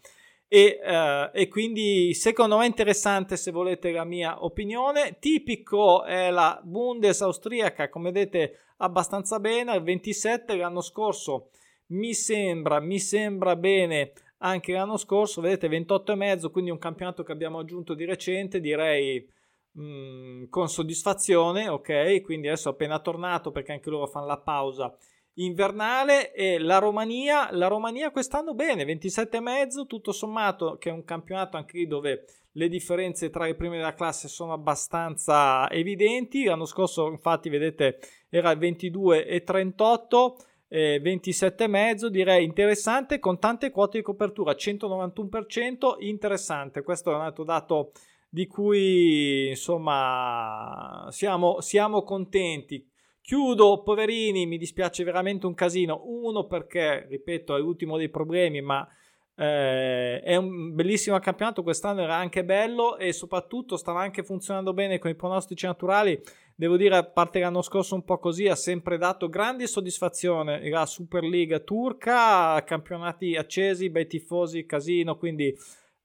e, 0.48 0.78
uh, 0.82 1.36
e, 1.36 1.48
quindi 1.48 2.14
secondo 2.14 2.58
me 2.58 2.66
interessante 2.66 3.36
se 3.36 3.50
volete 3.50 3.90
la 3.90 4.04
mia 4.04 4.44
opinione. 4.44 5.18
Tipico 5.18 6.04
è 6.04 6.30
la 6.30 6.60
Bundes 6.62 7.22
austriaca, 7.22 7.88
come 7.88 8.12
vedete 8.12 8.58
abbastanza 8.78 9.40
bene, 9.40 9.74
il 9.74 9.82
27 9.82 10.56
l'anno 10.56 10.80
scorso 10.80 11.50
mi 11.86 12.14
sembra, 12.14 12.80
mi 12.80 12.98
sembra 12.98 13.56
bene 13.56 14.12
anche 14.38 14.72
l'anno 14.72 14.96
scorso, 14.96 15.40
vedete 15.40 15.68
28 15.68 16.12
e 16.12 16.14
mezzo, 16.16 16.50
quindi 16.50 16.70
un 16.70 16.78
campionato 16.78 17.22
che 17.22 17.32
abbiamo 17.32 17.58
aggiunto 17.58 17.94
di 17.94 18.04
recente, 18.04 18.60
direi 18.60 19.26
mh, 19.72 19.82
mm, 19.82 20.44
con 20.48 20.68
soddisfazione, 20.68 21.68
ok? 21.68 22.20
Quindi 22.22 22.48
adesso 22.48 22.68
appena 22.68 22.98
tornato 23.00 23.50
perché 23.50 23.72
anche 23.72 23.90
loro 23.90 24.06
fanno 24.06 24.26
la 24.26 24.38
pausa 24.38 24.94
invernale 25.34 26.32
e 26.32 26.58
la 26.58 26.78
Romania, 26.78 27.48
la 27.52 27.66
Romania 27.66 28.10
quest'anno 28.10 28.54
bene, 28.54 28.84
27 28.84 29.36
e 29.36 29.40
mezzo, 29.40 29.86
tutto 29.86 30.12
sommato 30.12 30.76
che 30.78 30.90
è 30.90 30.92
un 30.92 31.04
campionato 31.04 31.56
anche 31.56 31.78
lì 31.78 31.86
dove 31.86 32.24
le 32.52 32.68
differenze 32.68 33.30
tra 33.30 33.46
i 33.46 33.56
primi 33.56 33.76
della 33.76 33.94
classe 33.94 34.28
sono 34.28 34.52
abbastanza 34.52 35.68
evidenti. 35.70 36.44
L'anno 36.44 36.66
scorso, 36.66 37.08
infatti, 37.08 37.48
vedete, 37.48 37.98
era 38.28 38.50
il 38.50 38.58
22 38.58 39.26
e 39.26 39.42
38 39.42 40.36
eh, 40.68 41.00
27,5 41.02 42.06
direi 42.06 42.44
interessante 42.44 43.18
con 43.18 43.38
tante 43.38 43.70
quote 43.70 43.98
di 43.98 44.04
copertura 44.04 44.52
191% 44.52 45.96
interessante. 46.00 46.82
Questo 46.82 47.12
è 47.12 47.14
un 47.14 47.20
altro 47.20 47.44
dato 47.44 47.92
di 48.28 48.46
cui 48.48 49.48
insomma 49.50 51.06
siamo, 51.10 51.60
siamo 51.60 52.02
contenti 52.02 52.84
chiudo 53.24 53.82
poverini 53.82 54.44
mi 54.44 54.58
dispiace 54.58 55.02
veramente 55.02 55.46
un 55.46 55.54
casino. 55.54 56.02
Uno 56.04 56.46
perché 56.46 57.06
ripeto 57.08 57.56
è 57.56 57.58
l'ultimo 57.58 57.96
dei 57.96 58.10
problemi 58.10 58.60
ma 58.60 58.86
eh, 59.34 60.20
è 60.20 60.36
un 60.36 60.74
bellissimo 60.74 61.18
campionato 61.18 61.62
quest'anno 61.62 62.02
era 62.02 62.16
anche 62.16 62.44
bello 62.44 62.98
e 62.98 63.14
soprattutto 63.14 63.78
stava 63.78 64.02
anche 64.02 64.22
funzionando 64.22 64.74
bene 64.74 64.98
con 64.98 65.10
i 65.10 65.14
pronostici 65.14 65.64
naturali. 65.64 66.20
Devo 66.54 66.76
dire, 66.76 66.96
a 66.96 67.02
parte 67.04 67.40
l'anno 67.40 67.62
scorso 67.62 67.94
un 67.94 68.04
po' 68.04 68.18
così, 68.18 68.46
ha 68.46 68.54
sempre 68.54 68.98
dato 68.98 69.28
grande 69.28 69.66
soddisfazione 69.66 70.68
la 70.68 70.86
Superliga 70.86 71.58
turca, 71.60 72.62
campionati 72.62 73.34
accesi, 73.36 73.90
bei 73.90 74.06
tifosi, 74.06 74.66
casino, 74.66 75.16
quindi 75.16 75.52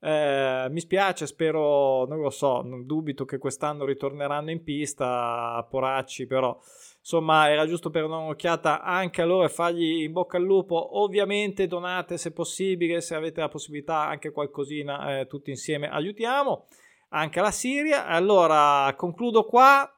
eh, 0.00 0.66
mi 0.70 0.80
spiace, 0.80 1.26
spero, 1.26 2.06
non 2.06 2.18
lo 2.18 2.30
so, 2.30 2.62
non 2.62 2.86
dubito 2.86 3.24
che 3.24 3.38
quest'anno 3.38 3.84
ritorneranno 3.84 4.50
in 4.50 4.64
pista 4.64 5.54
a 5.54 5.62
Poracci, 5.62 6.26
però 6.26 6.58
insomma 7.00 7.50
era 7.50 7.66
giusto 7.66 7.90
per 7.90 8.04
un'occhiata 8.04 8.82
anche 8.82 9.22
a 9.22 9.24
loro 9.24 9.44
e 9.44 9.48
fargli 9.48 10.02
in 10.02 10.12
bocca 10.12 10.36
al 10.36 10.44
lupo. 10.44 11.00
Ovviamente 11.00 11.66
donate 11.66 12.16
se 12.16 12.32
possibile, 12.32 13.00
se 13.00 13.14
avete 13.14 13.40
la 13.40 13.48
possibilità 13.48 14.06
anche 14.06 14.30
qualcosina, 14.30 15.18
eh, 15.20 15.26
tutti 15.26 15.50
insieme 15.50 15.88
aiutiamo 15.88 16.66
anche 17.10 17.40
la 17.40 17.50
Siria. 17.50 18.06
Allora 18.06 18.94
concludo 18.96 19.44
qua 19.44 19.92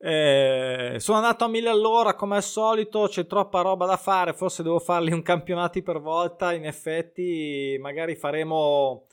Eh, 0.00 0.94
sono 0.98 1.18
andato 1.18 1.42
a 1.42 1.48
mille 1.48 1.68
all'ora 1.68 2.14
come 2.14 2.36
al 2.36 2.42
solito, 2.44 3.08
c'è 3.08 3.26
troppa 3.26 3.62
roba 3.62 3.84
da 3.84 3.96
fare, 3.96 4.32
forse 4.32 4.62
devo 4.62 4.78
farli 4.78 5.10
un 5.10 5.22
campionato 5.22 5.82
per 5.82 5.98
volta, 5.98 6.52
in 6.52 6.64
effetti 6.64 7.76
magari 7.80 8.14
faremo 8.14 9.06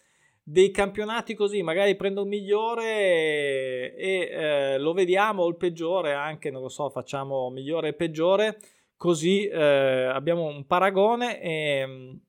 dei 0.48 0.70
campionati 0.70 1.34
così, 1.34 1.64
magari 1.64 1.96
prendo 1.96 2.22
il 2.22 2.28
migliore 2.28 3.96
e, 3.96 4.30
eh, 4.32 4.78
lo 4.78 4.94
vediamo, 4.94 5.42
o 5.42 5.48
il 5.48 5.58
peggiore 5.58 6.14
anche, 6.14 6.52
non 6.52 6.62
lo 6.62 6.70
so, 6.70 6.88
facciamo 6.92 7.50
migliore 7.50 7.90
e 7.90 7.94
peggiore, 7.94 8.60
così 8.96 9.48
eh, 9.48 9.60
abbiamo 9.60 10.44
un 10.44 10.68
paragone 10.68 11.42
e, 11.42 12.20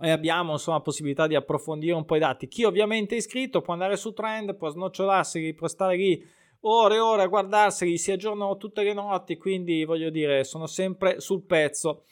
e 0.00 0.10
abbiamo 0.10 0.52
insomma 0.52 0.80
possibilità 0.80 1.26
di 1.26 1.34
approfondire 1.34 1.94
un 1.94 2.04
po' 2.04 2.14
i 2.14 2.20
dati. 2.20 2.46
Chi 2.46 2.62
ovviamente 2.62 3.16
è 3.16 3.18
iscritto 3.18 3.60
può 3.60 3.72
andare 3.72 3.96
su 3.96 4.12
trend, 4.12 4.54
può 4.54 4.68
snocciolarsi, 4.68 5.52
può 5.54 5.66
stare 5.66 5.96
lì 5.96 6.24
ore 6.60 6.94
e 6.94 7.00
ore 7.00 7.22
a 7.22 7.26
guardarseli, 7.26 7.98
si 7.98 8.12
aggiornano 8.12 8.56
tutte 8.56 8.84
le 8.84 8.92
notti, 8.92 9.36
quindi 9.36 9.84
voglio 9.84 10.10
dire, 10.10 10.44
sono 10.44 10.66
sempre 10.66 11.18
sul 11.18 11.42
pezzo. 11.42 12.04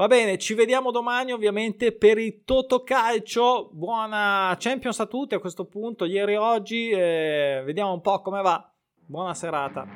Va 0.00 0.06
bene, 0.06 0.38
ci 0.38 0.54
vediamo 0.54 0.90
domani 0.90 1.30
ovviamente 1.30 1.92
per 1.92 2.16
il 2.16 2.40
Totocalcio. 2.42 3.68
Buona 3.70 4.56
Champions 4.58 4.98
a 4.98 5.04
tutti 5.04 5.34
a 5.34 5.38
questo 5.38 5.66
punto, 5.66 6.06
ieri 6.06 6.32
e 6.32 6.36
oggi. 6.38 6.88
Eh, 6.88 7.60
vediamo 7.66 7.92
un 7.92 8.00
po' 8.00 8.22
come 8.22 8.40
va. 8.40 8.66
Buona 9.04 9.34
serata. 9.34 9.86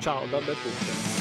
Ciao 0.00 0.26
da 0.26 0.38
tutti. 0.38 1.11